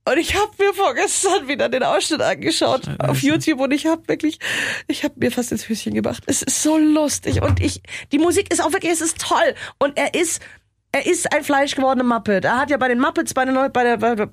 [0.08, 4.38] Und ich habe mir vorgestern wieder den Ausschnitt angeschaut auf YouTube und ich habe wirklich,
[4.88, 6.24] ich habe mir fast ins Höschen gemacht.
[6.26, 9.96] Es ist so lustig und ich, die Musik ist auch wirklich, es ist toll und
[9.96, 10.40] er ist,
[10.92, 12.44] er ist ein fleischgewordener Muppet.
[12.44, 14.26] Er hat ja bei den Muppets bei der, bei der, bei der,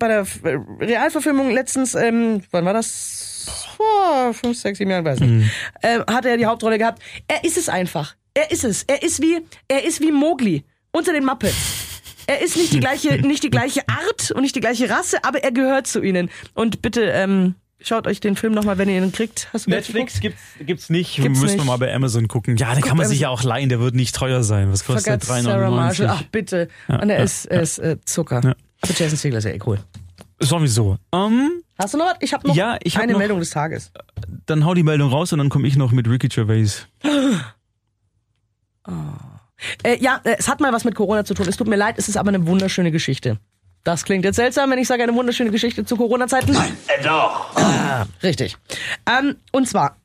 [0.43, 3.45] der Realverfilmung letztens, ähm, wann war das?
[3.77, 5.49] Vor fünf, sechs, sieben Jahren, weiß nicht.
[5.81, 7.01] Ähm, hat er die Hauptrolle gehabt.
[7.27, 8.15] Er ist es einfach.
[8.33, 8.83] Er ist es.
[8.83, 11.55] Er ist wie, er ist wie Mowgli unter den Muppets.
[12.27, 15.43] Er ist nicht die gleiche, nicht die gleiche Art und nicht die gleiche Rasse, aber
[15.43, 16.29] er gehört zu ihnen.
[16.53, 19.49] Und bitte, ähm, schaut euch den Film nochmal, wenn ihr ihn kriegt.
[19.53, 21.15] Hast du Netflix gibt's, gibt's nicht.
[21.15, 21.65] Gibt's Müssen wir nicht.
[21.65, 22.57] mal bei Amazon gucken.
[22.57, 23.69] Ja, den kann man sich ja auch leihen.
[23.69, 24.71] Der wird nicht teuer sein.
[24.71, 25.63] Was kostet Marshall.
[25.65, 26.05] 3,99?
[26.09, 26.67] Ach, bitte.
[26.87, 28.41] und er ja, ist, er ist äh, Zucker.
[28.43, 28.55] Ja.
[28.81, 29.79] Aber Jason Segel ist ja eh cool.
[30.39, 30.97] Sowieso.
[31.13, 32.15] Ähm, Hast du noch was?
[32.21, 33.91] Ich habe noch Ja, ich hab eine noch- Meldung des Tages.
[34.45, 36.87] dann hau die Meldung raus und dann komme ich noch mit Ricky Gervais.
[39.83, 41.45] Äh, ja, äh, es hat mal was mit Corona zu tun.
[41.47, 43.37] Es tut mir leid, es ist aber eine wunderschöne Geschichte.
[43.83, 46.51] Das klingt jetzt seltsam, wenn ich sage eine wunderschöne Geschichte zu Corona-Zeiten.
[46.51, 47.55] Nein, äh, doch.
[47.55, 48.57] Ah, richtig.
[49.07, 49.97] Ähm, und zwar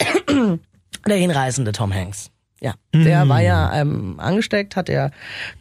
[1.07, 2.31] der hinreisende Tom Hanks.
[2.61, 5.11] Ja, der war ja ähm, angesteckt, hat er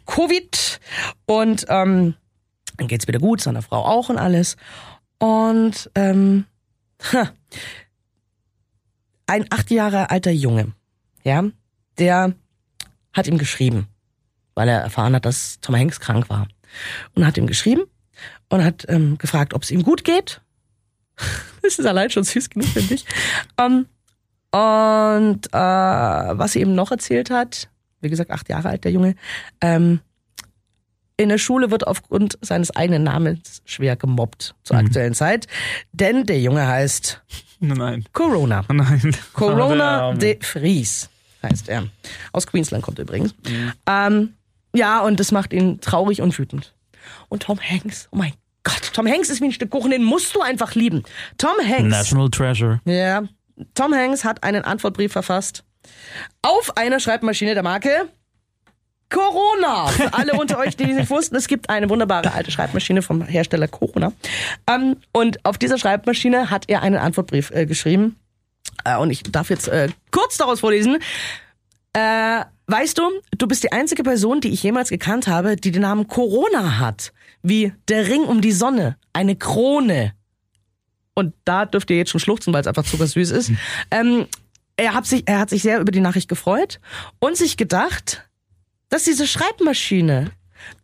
[0.06, 0.80] Covid
[1.26, 2.14] und ähm,
[2.78, 4.56] dann geht's wieder gut, seiner Frau auch und alles.
[5.18, 6.46] Und ähm,
[7.12, 7.30] ha,
[9.26, 10.72] ein acht Jahre alter Junge,
[11.24, 11.44] ja,
[11.98, 12.32] der
[13.12, 13.88] hat ihm geschrieben,
[14.54, 16.48] weil er erfahren hat, dass Tom Hanks krank war.
[17.14, 17.82] Und hat ihm geschrieben
[18.48, 20.40] und hat ähm, gefragt, ob es ihm gut geht.
[21.62, 23.06] Das ist allein schon süß genug, finde ich.
[23.56, 23.86] Ähm,
[24.50, 27.70] und äh, was sie eben noch erzählt hat,
[28.02, 29.14] wie gesagt, acht Jahre alt der Junge,
[29.62, 30.00] ähm,
[31.16, 35.46] in der Schule wird aufgrund seines eigenen Namens schwer gemobbt zur aktuellen Zeit,
[35.92, 37.22] denn der Junge heißt
[37.60, 38.04] Nein.
[38.12, 38.64] Corona.
[38.72, 39.16] Nein.
[39.32, 41.08] Corona de Vries
[41.42, 41.88] heißt er.
[42.32, 43.34] Aus Queensland kommt er übrigens.
[43.86, 44.34] Ähm,
[44.74, 46.74] ja, und das macht ihn traurig und wütend.
[47.28, 48.32] Und Tom Hanks, oh mein
[48.62, 51.02] Gott, Tom Hanks ist wie ein Stück Kuchen, den musst du einfach lieben.
[51.38, 51.82] Tom Hanks.
[51.82, 52.80] National Treasure.
[52.84, 53.24] Ja,
[53.74, 55.64] Tom Hanks hat einen Antwortbrief verfasst
[56.42, 58.08] auf einer Schreibmaschine der Marke
[59.10, 59.86] Corona.
[59.88, 63.22] Für alle unter euch, die es nicht wussten, es gibt eine wunderbare alte Schreibmaschine vom
[63.22, 64.12] Hersteller Corona.
[64.68, 68.16] Ähm, und auf dieser Schreibmaschine hat er einen Antwortbrief äh, geschrieben.
[68.84, 70.98] Äh, und ich darf jetzt äh, kurz daraus vorlesen.
[71.94, 73.02] Äh, weißt du,
[73.38, 77.12] du bist die einzige Person, die ich jemals gekannt habe, die den Namen Corona hat.
[77.42, 80.12] Wie der Ring um die Sonne, eine Krone.
[81.14, 83.52] Und da dürft ihr jetzt schon schluchzen, weil es einfach zuckersüß ist.
[83.90, 84.26] Ähm,
[84.76, 86.80] er, hat sich, er hat sich sehr über die Nachricht gefreut
[87.20, 88.28] und sich gedacht,
[88.88, 90.32] dass diese Schreibmaschine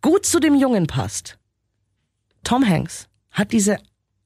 [0.01, 1.37] gut zu dem Jungen passt.
[2.43, 3.77] Tom Hanks hat diese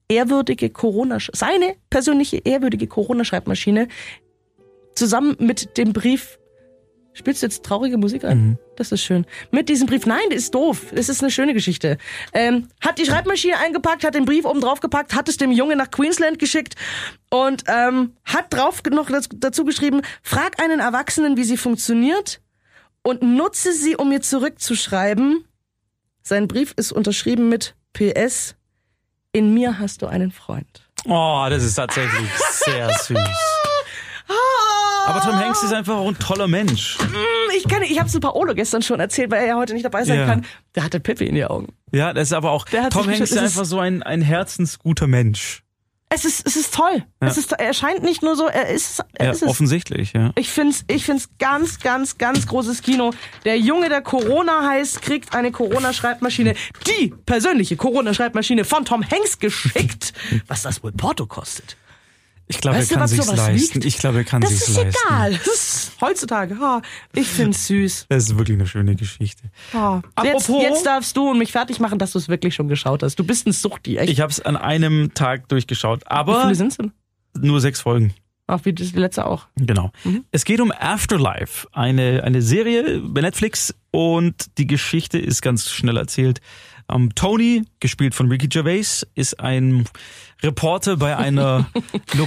[0.07, 3.88] ehrwürdige Corona, seine persönliche ehrwürdige Corona-Schreibmaschine
[4.95, 6.38] zusammen mit dem Brief.
[7.16, 8.59] Spielst du jetzt traurige Musik ein?
[8.76, 9.26] Das ist schön.
[9.49, 10.88] Mit diesem Brief, nein, das ist doof.
[10.93, 11.97] Das ist eine schöne Geschichte.
[12.34, 15.78] Ähm, hat die Schreibmaschine eingepackt, hat den Brief oben drauf gepackt, hat es dem Jungen
[15.78, 16.76] nach Queensland geschickt
[17.30, 22.41] und ähm, hat drauf noch dazu geschrieben, frag einen Erwachsenen, wie sie funktioniert
[23.01, 25.45] und nutze sie, um mir zurückzuschreiben.
[26.22, 28.55] Sein Brief ist unterschrieben mit PS.
[29.32, 30.89] In mir hast du einen Freund.
[31.05, 33.18] Oh, das ist tatsächlich sehr süß.
[35.07, 36.97] Aber Tom Hanks ist einfach auch ein toller Mensch.
[37.57, 40.03] Ich kann, ich habe es Paolo gestern schon erzählt, weil er ja heute nicht dabei
[40.03, 40.25] sein Ja.
[40.25, 40.45] kann.
[40.75, 41.67] Der hatte Pippi in die Augen.
[41.91, 45.61] Ja, das ist aber auch, Tom Hanks ist einfach so ein, ein herzensguter Mensch.
[46.09, 47.03] Es ist, es ist toll.
[47.19, 49.49] Es ist, er scheint nicht nur so, er ist, er Ja, ist es.
[49.49, 50.31] offensichtlich, ja.
[50.35, 53.11] Ich find's, ich find's ganz, ganz, ganz großes Kino.
[53.43, 56.53] Der Junge, der Corona heißt, kriegt eine Corona-Schreibmaschine,
[56.87, 60.13] die persönliche Corona-Schreibmaschine von Tom Hanks geschickt.
[60.47, 61.75] Was das wohl Porto kostet.
[62.47, 63.55] Ich glaube, Weißt er kann sich's leisten.
[63.79, 63.85] liegt?
[63.85, 64.95] Ich glaube, er kann sich's ist leisten.
[65.07, 65.31] egal.
[65.33, 66.59] Das ist heutzutage.
[66.59, 66.81] Ha,
[67.13, 68.05] ich find's süß.
[68.09, 69.49] Das ist wirklich eine schöne Geschichte.
[69.73, 70.03] Ha.
[70.23, 73.15] Jetzt, jetzt darfst du mich fertig machen, dass du es wirklich schon geschaut hast.
[73.17, 74.11] Du bist ein Suchti, echt.
[74.11, 76.91] Ich habe es an einem Tag durchgeschaut, Wie aber viele sind's denn?
[77.39, 78.13] nur sechs Folgen.
[78.47, 79.47] Ach, wie das die letzte auch.
[79.55, 79.91] Genau.
[80.03, 80.23] Mhm.
[80.31, 85.97] Es geht um Afterlife, eine, eine Serie bei Netflix und die Geschichte ist ganz schnell
[85.97, 86.41] erzählt.
[86.91, 89.86] Ähm, Tony, gespielt von Ricky Gervais, ist ein
[90.43, 91.69] Reporter bei einer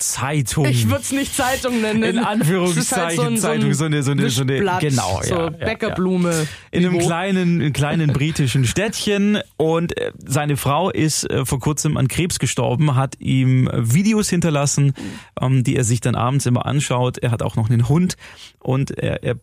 [0.00, 0.64] Zeitung.
[0.66, 2.02] Ich würde es nicht Zeitung nennen.
[2.02, 5.44] in Anführungszeichen Es ist halt Zeitung, so eine, so eine, so eine, genau, so ja,
[5.44, 6.46] ja, Bäckerblume.
[6.70, 11.96] in einem kleinen, in kleinen britischen Städtchen und äh, seine Frau ist äh, vor kurzem
[11.96, 14.94] an Krebs gestorben, hat ihm Videos hinterlassen,
[15.40, 17.18] ähm, die er sich dann abends immer anschaut.
[17.18, 18.16] Er hat auch noch einen Hund
[18.58, 19.36] und er, er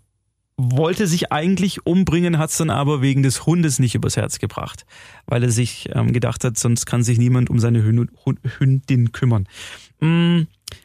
[0.58, 4.86] wollte sich eigentlich umbringen, hat es dann aber wegen des Hundes nicht übers Herz gebracht,
[5.28, 9.12] weil er sich ähm, gedacht hat, sonst kann sich niemand um seine Hün Hün- Hündin
[9.12, 9.48] kümmern.
[10.00, 10.42] Mm,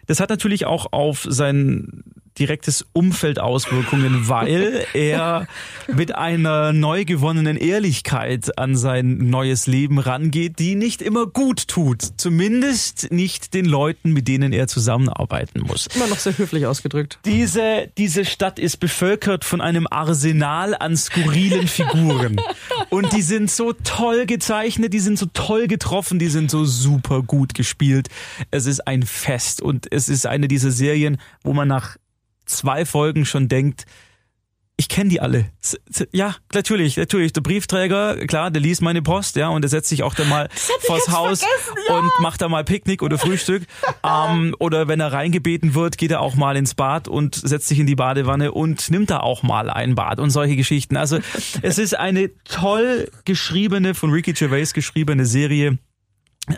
[0.06, 2.04] Das hat natürlich auch auf sein
[2.38, 5.46] direktes Umfeld Auswirkungen, weil er
[5.92, 12.02] mit einer neu gewonnenen Ehrlichkeit an sein neues Leben rangeht, die nicht immer gut tut.
[12.16, 15.88] Zumindest nicht den Leuten, mit denen er zusammenarbeiten muss.
[15.94, 17.18] Immer noch sehr höflich ausgedrückt.
[17.24, 22.40] Diese, diese Stadt ist bevölkert von einem Arsenal an skurrilen Figuren.
[22.90, 27.22] Und die sind so toll gezeichnet, die sind so toll getroffen, die sind so super
[27.22, 28.08] gut gespielt.
[28.50, 31.96] Es ist ein Fest und es ist eine dieser Serien, wo man nach
[32.46, 33.86] zwei Folgen schon denkt,
[34.76, 35.46] ich kenne die alle.
[36.12, 37.32] Ja, natürlich, natürlich.
[37.32, 40.48] Der Briefträger, klar, der liest meine Post, ja, und der setzt sich auch dann mal
[40.80, 41.44] vors Haus
[41.88, 43.64] und macht da mal Picknick oder Frühstück.
[44.04, 47.78] ähm, oder wenn er reingebeten wird, geht er auch mal ins Bad und setzt sich
[47.78, 50.96] in die Badewanne und nimmt da auch mal ein Bad und solche Geschichten.
[50.96, 51.18] Also
[51.60, 55.78] es ist eine toll geschriebene, von Ricky Gervais geschriebene Serie.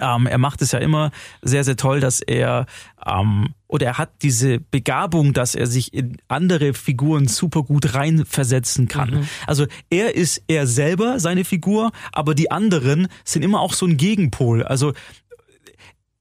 [0.01, 1.11] Ähm, er macht es ja immer
[1.43, 2.67] sehr, sehr toll, dass er
[3.05, 8.89] ähm, oder er hat diese Begabung, dass er sich in andere Figuren super gut reinversetzen
[8.89, 9.29] kann.
[9.47, 13.97] Also er ist er selber seine Figur, aber die anderen sind immer auch so ein
[13.97, 14.63] Gegenpol.
[14.63, 14.95] Also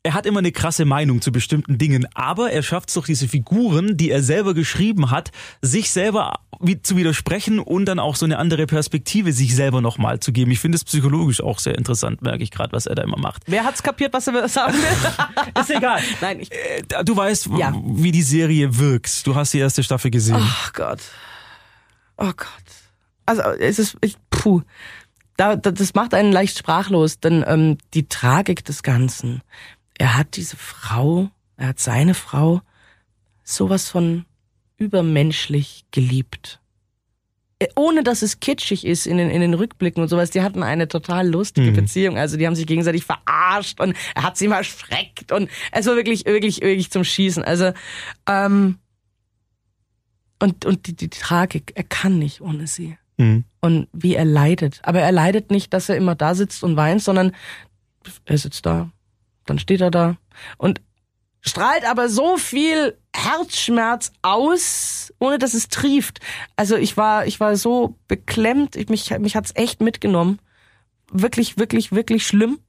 [0.04, 3.30] er hat immer eine krasse Meinung zu bestimmten Dingen, aber er schafft es durch diese
[3.30, 8.26] Figuren, die er selber geschrieben hat, sich selber wie zu widersprechen und dann auch so
[8.26, 10.52] eine andere Perspektive sich selber nochmal zu geben.
[10.52, 13.44] Ich finde es psychologisch auch sehr interessant, merke ich gerade, was er da immer macht.
[13.48, 15.62] Wer hat's kapiert, was er sagen will?
[15.62, 16.02] Ist egal.
[16.22, 16.52] Nein, ich.
[16.52, 17.74] Äh, Du weißt, Ja.
[17.86, 19.28] wie die Serie wirkt.
[19.28, 20.38] Du hast die erste Staffel gesehen.
[20.40, 21.00] Ach Gott.
[22.18, 22.48] Oh Gott.
[23.26, 24.62] Also es ist, ich, puh.
[25.38, 29.42] Da, das macht einen leicht sprachlos, denn ähm, die Tragik des Ganzen.
[29.98, 32.62] Er hat diese Frau, er hat seine Frau
[33.44, 34.26] sowas von
[34.78, 36.60] übermenschlich geliebt.
[37.60, 40.32] Äh, Ohne dass es kitschig ist in den, in den Rückblicken und sowas.
[40.32, 42.18] Die hatten eine total lustige Beziehung.
[42.18, 45.96] Also die haben sich gegenseitig verarscht und er hat sie mal schreckt und es war
[45.96, 47.44] wirklich, wirklich, wirklich zum Schießen.
[47.44, 47.72] Also,
[48.28, 48.80] ähm,
[50.40, 52.98] und, und die, die Tragik, er kann nicht ohne sie.
[53.18, 53.46] Mhm.
[53.62, 54.82] Und wie er leidet.
[54.84, 57.34] Aber er leidet nicht, dass er immer da sitzt und weint, sondern
[58.26, 58.92] er sitzt da,
[59.46, 60.18] dann steht er da
[60.58, 60.82] und
[61.46, 66.20] strahlt aber so viel Herzschmerz aus, ohne dass es trieft.
[66.56, 70.40] Also ich war, ich war so beklemmt, ich, mich, mich hat's echt mitgenommen.
[71.12, 72.60] Wirklich, wirklich, wirklich schlimm.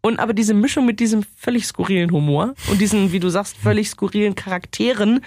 [0.00, 3.90] Und aber diese Mischung mit diesem völlig skurrilen Humor und diesen, wie du sagst, völlig
[3.90, 5.24] skurrilen Charakteren,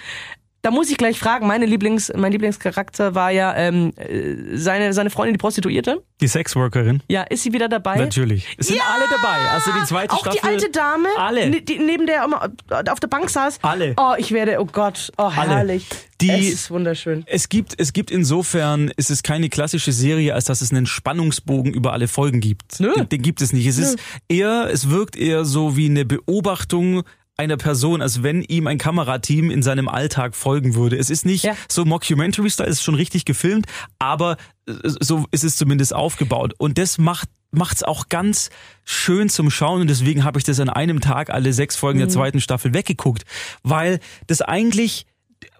[0.63, 5.09] da muss ich gleich fragen, meine Lieblings, mein Lieblingscharakter war ja ähm, äh, seine, seine
[5.09, 6.03] Freundin, die Prostituierte.
[6.21, 7.01] Die Sexworkerin.
[7.09, 7.97] Ja, ist sie wieder dabei?
[7.97, 8.47] Natürlich.
[8.57, 8.83] Es sind Ja!
[8.93, 9.49] alle dabei.
[9.51, 10.39] Also die zweite Auch Staffel.
[10.39, 11.49] die alte Dame, Alle.
[11.49, 12.43] ne- die neben der immer
[12.91, 13.57] auf der Bank saß.
[13.63, 13.95] Alle.
[13.97, 15.49] Oh, ich werde, oh Gott, oh Alle.
[15.49, 15.87] herrlich.
[16.21, 17.23] Die- es ist wunderschön.
[17.25, 21.73] Es gibt, es gibt insofern, ist es keine klassische Serie, als dass es einen Spannungsbogen
[21.73, 22.79] über alle Folgen gibt.
[22.79, 22.93] Nö.
[22.93, 23.65] Den, den gibt es nicht.
[23.65, 23.97] Es ist
[24.29, 27.01] eher, es wirkt eher so wie eine Beobachtung
[27.41, 30.95] einer Person, als wenn ihm ein Kamerateam in seinem Alltag folgen würde.
[30.97, 31.55] Es ist nicht Ja.
[31.67, 33.65] so Mockumentary-Style, es ist schon richtig gefilmt,
[33.99, 34.37] aber
[34.67, 36.53] äh, so ist es zumindest aufgebaut.
[36.57, 38.49] Und das macht macht's auch ganz
[38.85, 42.07] schön zum Schauen und deswegen habe ich das an einem Tag alle sechs Folgen der
[42.07, 43.23] zweiten Staffel weggeguckt,
[43.61, 45.05] weil das eigentlich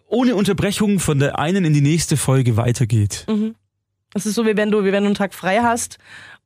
[0.08, 3.26] ohne Unterbrechung von der einen in die nächste Folge weitergeht.
[4.14, 5.98] Es ist so, wie wenn du, wie wenn du einen Tag frei hast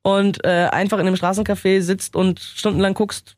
[0.01, 3.37] und äh, einfach in einem Straßencafé sitzt und stundenlang guckst,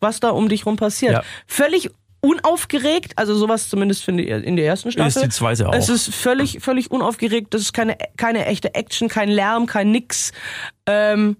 [0.00, 1.12] was da um dich rum passiert.
[1.12, 1.22] Ja.
[1.46, 1.90] Völlig
[2.20, 5.08] unaufgeregt, also sowas zumindest finde ich in der ersten Staffel.
[5.08, 5.74] Ist die zweite auch.
[5.74, 7.54] Es ist völlig, völlig unaufgeregt.
[7.54, 10.32] Das ist keine, keine echte Action, kein Lärm, kein Nix.
[10.86, 11.38] Ähm,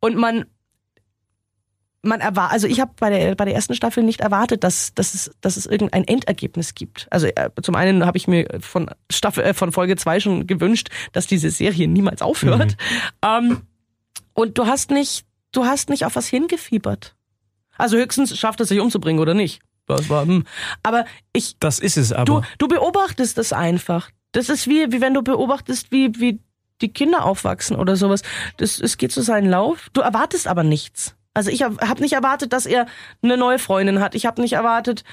[0.00, 0.46] und man,
[2.00, 5.12] man erwartet, also ich habe bei der, bei der ersten Staffel nicht erwartet, dass, dass,
[5.12, 7.08] es, dass es irgendein Endergebnis gibt.
[7.10, 10.88] Also äh, zum einen habe ich mir von Staffel, äh, von Folge zwei schon gewünscht,
[11.12, 12.76] dass diese Serie niemals aufhört.
[13.22, 13.62] Ähm,
[14.32, 17.14] und du hast nicht, du hast nicht auf was hingefiebert.
[17.78, 19.60] Also höchstens schafft es sich umzubringen oder nicht.
[19.86, 20.44] Das war, hm.
[20.82, 22.24] Aber ich, Das ist es aber.
[22.24, 24.10] Du, du beobachtest es einfach.
[24.32, 26.40] Das ist wie, wie wenn du beobachtest, wie, wie
[26.80, 28.22] die Kinder aufwachsen oder sowas.
[28.56, 29.88] Das, es geht so seinen Lauf.
[29.92, 31.14] Du erwartest aber nichts.
[31.34, 32.86] Also ich habe hab nicht erwartet, dass er
[33.22, 34.14] eine neue Freundin hat.
[34.14, 35.04] Ich habe nicht erwartet,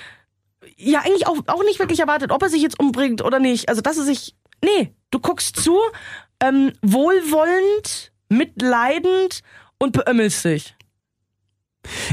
[0.78, 3.70] ja eigentlich auch, auch nicht wirklich erwartet, ob er sich jetzt umbringt oder nicht.
[3.70, 5.78] Also dass er sich, nee, du guckst zu,
[6.42, 9.42] ähm, wohlwollend, mitleidend
[9.78, 10.76] und beömmelst dich.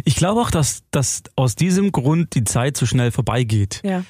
[0.04, 3.80] Ich glaube auch, dass, dass aus diesem Grund die Zeit so schnell vorbeigeht.
[3.84, 4.04] Ja.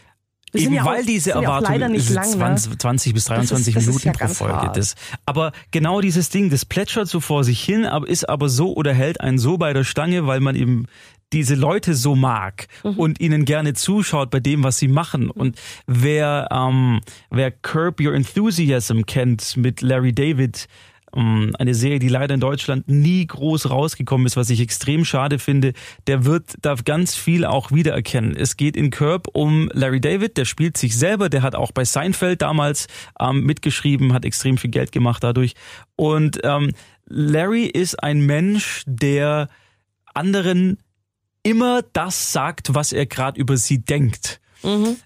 [0.52, 2.36] Wir Eben ja auch- weil diese ja auch Erwartung leider nicht ist lang, ne?
[2.36, 4.54] 20, 20 bis 23 das ist Minuten ja pro Folge.
[4.54, 4.76] hart.
[4.76, 4.94] Das,
[5.26, 8.94] aber genau dieses Ding, das plätschert so vor sich hin, aber ist aber so oder
[8.94, 10.86] hält einen so bei der Stange, weil man eben
[11.32, 12.90] diese Leute so mag Mhm.
[12.98, 15.30] und ihnen gerne zuschaut bei dem, was sie machen.
[15.30, 17.00] Und wer, ähm,
[17.30, 20.68] wer Curb Your Enthusiasm kennt mit Larry David,
[21.16, 25.72] eine Serie, die leider in Deutschland nie groß rausgekommen ist, was ich extrem schade finde,
[26.06, 28.36] der wird da ganz viel auch wiedererkennen.
[28.36, 31.84] Es geht in Curb um Larry David, der spielt sich selber, der hat auch bei
[31.84, 32.86] Seinfeld damals
[33.18, 35.54] ähm, mitgeschrieben, hat extrem viel Geld gemacht dadurch.
[35.96, 36.72] Und ähm,
[37.06, 39.48] Larry ist ein Mensch, der
[40.12, 40.78] anderen
[41.42, 44.40] immer das sagt, was er gerade über sie denkt.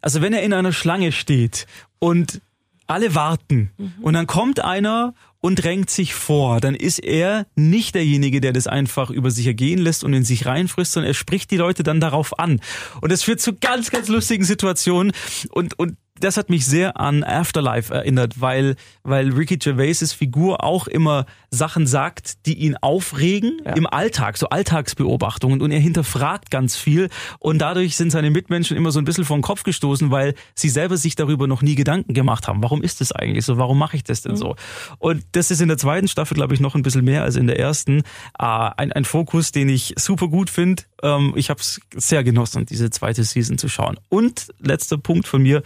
[0.00, 1.66] Also wenn er in einer Schlange steht
[1.98, 2.40] und
[2.86, 3.70] alle warten
[4.02, 8.66] und dann kommt einer und drängt sich vor, dann ist er nicht derjenige, der das
[8.66, 12.01] einfach über sich ergehen lässt und in sich reinfrisst, sondern er spricht die Leute dann
[12.01, 12.61] darauf an.
[13.01, 15.12] Und das führt zu ganz, ganz lustigen Situationen
[15.51, 20.87] und, und das hat mich sehr an Afterlife erinnert, weil, weil Ricky Gervais' Figur auch
[20.87, 27.09] immer Sachen sagt, die ihn aufregen im Alltag, so Alltagsbeobachtungen und er hinterfragt ganz viel
[27.39, 30.68] und dadurch sind seine Mitmenschen immer so ein bisschen vor den Kopf gestoßen, weil sie
[30.68, 32.62] selber sich darüber noch nie Gedanken gemacht haben.
[32.62, 33.57] Warum ist das eigentlich so?
[33.57, 34.57] Warum mache ich das denn so?
[34.99, 37.47] Und das ist in der zweiten Staffel, glaube ich, noch ein bisschen mehr als in
[37.47, 37.99] der ersten.
[38.39, 40.83] Äh, ein, ein Fokus, den ich super gut finde.
[41.03, 43.99] Ähm, ich habe es sehr genossen, diese zweite Season zu schauen.
[44.09, 45.62] Und letzter Punkt von mir,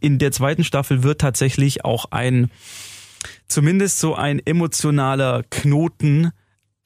[0.00, 2.50] in der zweiten Staffel wird tatsächlich auch ein,
[3.48, 6.32] zumindest so ein emotionaler Knoten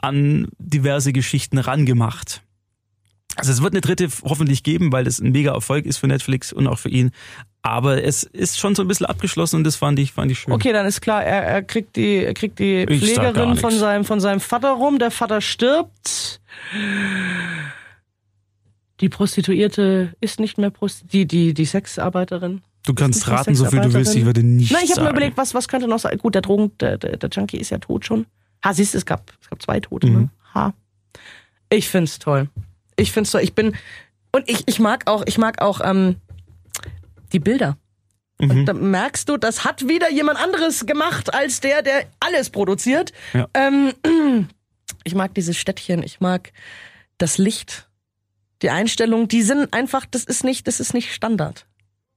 [0.00, 2.42] an diverse Geschichten rangemacht.
[3.36, 6.52] Also es wird eine dritte hoffentlich geben, weil das ein mega Erfolg ist für Netflix
[6.52, 7.10] und auch für ihn.
[7.62, 10.52] Aber es ist schon so ein bisschen abgeschlossen und das fand ich, fand ich schön.
[10.52, 14.04] Okay, dann ist klar, er, er kriegt die, er kriegt die Ich Pflegerin von seinem,
[14.04, 14.98] von seinem Vater rum.
[14.98, 16.40] Der Vater stirbt.
[19.00, 21.16] Die Prostituierte ist nicht mehr Prostituierte.
[21.16, 22.62] Die, die, die Sexarbeiterin.
[22.86, 25.36] Du kannst raten, so viel du willst, ich würde nicht Nein, ich habe mir überlegt,
[25.36, 26.16] was, was könnte noch sein.
[26.18, 28.26] Gut, der Drogen, der, der, der Junkie ist ja tot schon.
[28.64, 30.12] Ha, siehst du, es gab, es gab zwei Tote, Mhm.
[30.14, 30.30] ne?
[30.54, 30.74] Ha.
[31.68, 32.48] Ich find's toll.
[32.96, 33.42] Ich find's toll.
[33.42, 33.76] Ich bin,
[34.32, 36.16] und ich, ich mag auch, ich mag auch, ähm,
[37.32, 37.76] die Bilder.
[38.38, 38.50] Mhm.
[38.50, 43.12] Und da merkst du, das hat wieder jemand anderes gemacht als der, der alles produziert.
[43.34, 43.46] Ja.
[43.54, 43.92] Ähm,
[45.04, 46.52] ich mag dieses Städtchen, ich mag
[47.18, 47.88] das Licht,
[48.62, 51.66] die Einstellung, die sind einfach, das ist nicht, das ist nicht Standard.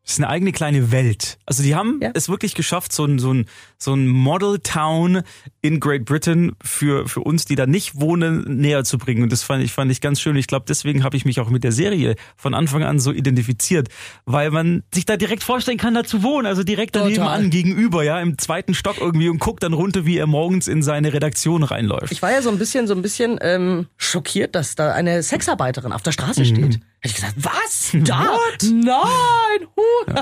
[0.06, 1.38] Das ist eine eigene kleine Welt.
[1.46, 2.12] Also die haben Ja.
[2.14, 3.46] es wirklich geschafft, so ein, so ein,
[3.78, 5.22] so ein Model Town
[5.62, 9.24] in Great Britain für, für uns, die da nicht wohnen, näher zu bringen.
[9.24, 10.36] Und das fand ich, fand ich ganz schön.
[10.36, 13.88] Ich glaube, deswegen habe ich mich auch mit der Serie von Anfang an so identifiziert,
[14.26, 16.48] weil man sich da direkt vorstellen kann, da zu wohnen.
[16.48, 17.40] Also direkt daneben Total.
[17.40, 20.84] an, gegenüber, ja, im zweiten Stock irgendwie und guckt dann runter, wie er morgens in
[20.84, 22.12] seine Redaktion reinläuft.
[22.12, 25.94] Ich war ja so ein bisschen, so ein bisschen ähm, schockiert, dass da eine Sexarbeiterin
[25.94, 26.46] auf der Straße Mhm.
[26.46, 26.80] steht.
[27.04, 27.92] Hätte ich gesagt, was?
[28.06, 28.38] Da?
[28.72, 29.68] Nein!
[29.76, 30.14] Huh.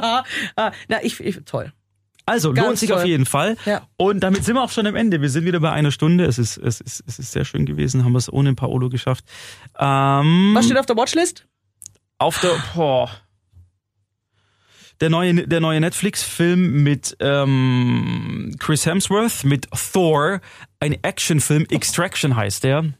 [0.56, 1.72] Ah, Na, ich, ich toll.
[2.26, 3.00] Also Ganz lohnt sich toll.
[3.00, 3.58] auf jeden Fall.
[3.66, 3.88] Ja.
[3.98, 5.22] Und damit sind wir auch schon am Ende.
[5.22, 6.26] Wir sind wieder bei einer Stunde.
[6.26, 8.04] Es ist, es ist, es ist sehr schön gewesen.
[8.04, 9.26] Haben wir es ohne ein Paolo geschafft.
[9.80, 11.48] Ähm, Was steht auf der Watchlist?
[12.20, 13.10] auf der boah.
[15.02, 20.42] Der neue, der neue Netflix-Film mit ähm, Chris Hemsworth, mit Thor,
[20.80, 22.94] ein Actionfilm, Extraction heißt der.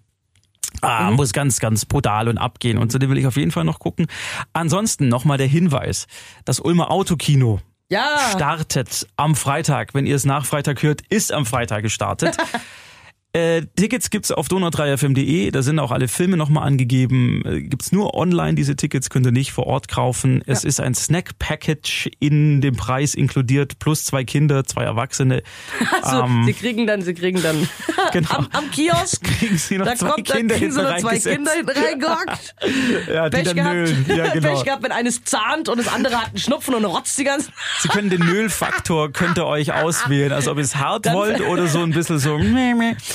[0.82, 2.78] Ah, muss ganz, ganz brutal und abgehen.
[2.78, 4.08] Und so den will ich auf jeden Fall noch gucken.
[4.54, 6.08] Ansonsten nochmal der Hinweis.
[6.46, 7.60] Das Ulmer Autokino
[7.90, 8.18] Ja.
[8.32, 9.94] startet am Freitag.
[9.94, 12.38] Wenn ihr es nach Freitag hört, ist am Freitag gestartet.
[13.34, 17.42] Äh, Tickets gibt's auf donau3fm.de, da sind auch alle Filme nochmal angegeben.
[17.46, 20.44] Äh, gibt's nur online, diese Tickets könnt ihr nicht vor Ort kaufen.
[20.48, 25.44] Es ist ein Snack-Package in dem Preis inkludiert, plus zwei Kinder, zwei Erwachsene.
[26.02, 27.68] Also, Ähm, sie kriegen dann, sie kriegen dann
[28.12, 28.30] Genau.
[28.36, 29.24] am, am Kiosk.
[29.40, 31.20] Kriegen sie noch Da zwei kommt, dann Kinder kriegen sie noch zwei.
[31.20, 32.56] Kinder hinten reingehockt.
[33.14, 34.06] Ja, die Pech dann gehabt, nölen.
[34.10, 34.54] Ja, genau.
[34.56, 37.52] Pech gehabt, wenn eines zahnt und das andere hat einen Schnupfen und rotzt die ganze
[37.80, 40.32] Sie können den Nölfaktor, könnt ihr euch auswählen.
[40.34, 42.38] Also ob ihr es hart Dann- wollt oder so ein bisschen so.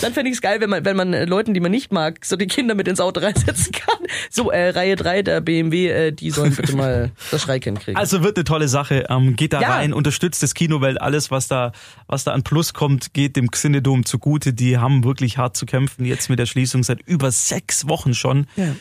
[0.07, 2.25] Dann fände ich es geil, wenn man, wenn man äh, Leuten, die man nicht mag,
[2.25, 3.99] so die Kinder mit ins Auto reinsetzen kann.
[4.31, 7.97] So, äh, Reihe 3 der BMW, äh, die sollen bitte mal das Schreikind kriegen.
[7.99, 9.07] Also wird eine tolle Sache.
[9.11, 9.75] Ähm, geht da Ja.
[9.77, 11.73] rein, unterstützt das Kino, weil alles, was da,
[12.07, 14.53] was da an Plus kommt, geht dem Xinedom zugute.
[14.53, 18.47] Die haben wirklich hart zu kämpfen, jetzt mit der Schließung seit über sechs Wochen schon.
[18.55, 18.75] Ja.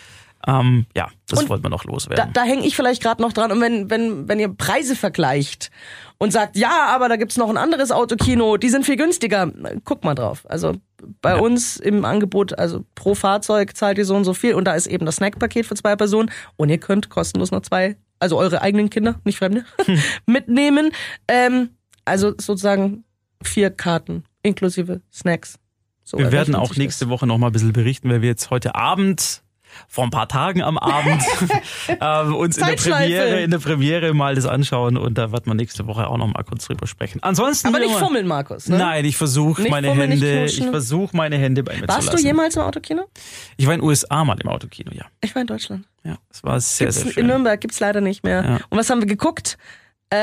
[0.48, 2.30] Ähm, ja, das Und wollten wir noch da, loswerden.
[2.34, 3.52] da hänge ich vielleicht gerade noch dran.
[3.52, 5.72] Und wenn, wenn, wenn ihr Preise vergleicht
[6.20, 9.52] und sagt, ja, aber da gibt's noch ein anderes Autokino, die sind viel günstiger,
[9.86, 10.44] guck mal drauf.
[10.48, 10.74] Also
[11.22, 14.74] bei uns im Angebot, also pro Fahrzeug zahlt ihr so und so viel und da
[14.74, 18.62] ist eben das Snackpaket für zwei Personen und ihr könnt kostenlos noch zwei, also eure
[18.62, 19.66] eigenen Kinder, nicht Fremde,
[20.26, 20.92] mitnehmen.
[21.28, 21.70] Ähm,
[22.06, 23.04] also sozusagen
[23.44, 25.60] vier Karten inklusive Snacks.
[26.04, 28.76] So wir werden auch nächste Woche noch mal ein bisschen berichten, weil wir jetzt heute
[28.76, 29.42] Abend
[29.88, 31.22] vor ein paar Tagen am Abend
[32.02, 32.76] ähm, uns in der.
[32.76, 36.28] Premiere, in der Premiere mal das anschauen und da wird man nächste Woche auch noch
[36.28, 37.22] mal kurz drüber sprechen.
[37.24, 38.68] Ansonsten Aber nicht fummeln, Markus.
[38.68, 38.78] Ne?
[38.78, 42.12] Nein, ich versuche meine fummeln, Hände, ich versuche meine Hände bei mir zu Warst du
[42.14, 42.26] lassen.
[42.26, 43.04] jemals im Autokino?
[43.58, 45.06] Ich war in den USA mal im Autokino, ja.
[45.22, 45.86] Ich war in Deutschland.
[46.04, 47.28] Ja, es war sehr, Gibt's sehr in schön.
[47.28, 48.44] Nürnberg gibt's leider nicht mehr.
[48.44, 48.60] Ja.
[48.70, 49.58] Und was haben wir geguckt?
[50.12, 50.16] Äh,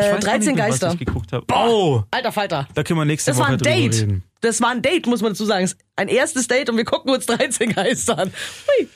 [0.00, 0.86] weiß gar 13 nicht Geister.
[0.88, 1.44] Was ich geguckt habe.
[1.52, 2.66] Oh, Alter Falter.
[2.74, 3.94] da können wir nächste Das war Woche ein drüber Date.
[4.02, 4.24] reden.
[4.40, 5.68] Das war ein Date, muss man dazu sagen.
[5.96, 8.32] Ein erstes Date und wir gucken uns 13 Geister an.
[8.66, 8.88] Hui.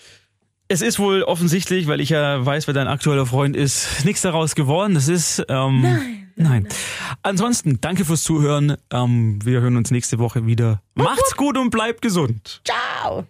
[0.69, 4.55] Es ist wohl offensichtlich, weil ich ja weiß, wer dein aktueller Freund ist, nichts daraus
[4.55, 4.95] geworden.
[4.95, 6.69] Das ist ähm, nein, nein.
[7.23, 8.77] Ansonsten danke fürs Zuhören.
[8.91, 10.81] Ähm, wir hören uns nächste Woche wieder.
[10.95, 12.63] Macht's gut und bleibt gesund.
[12.65, 13.27] Ciao.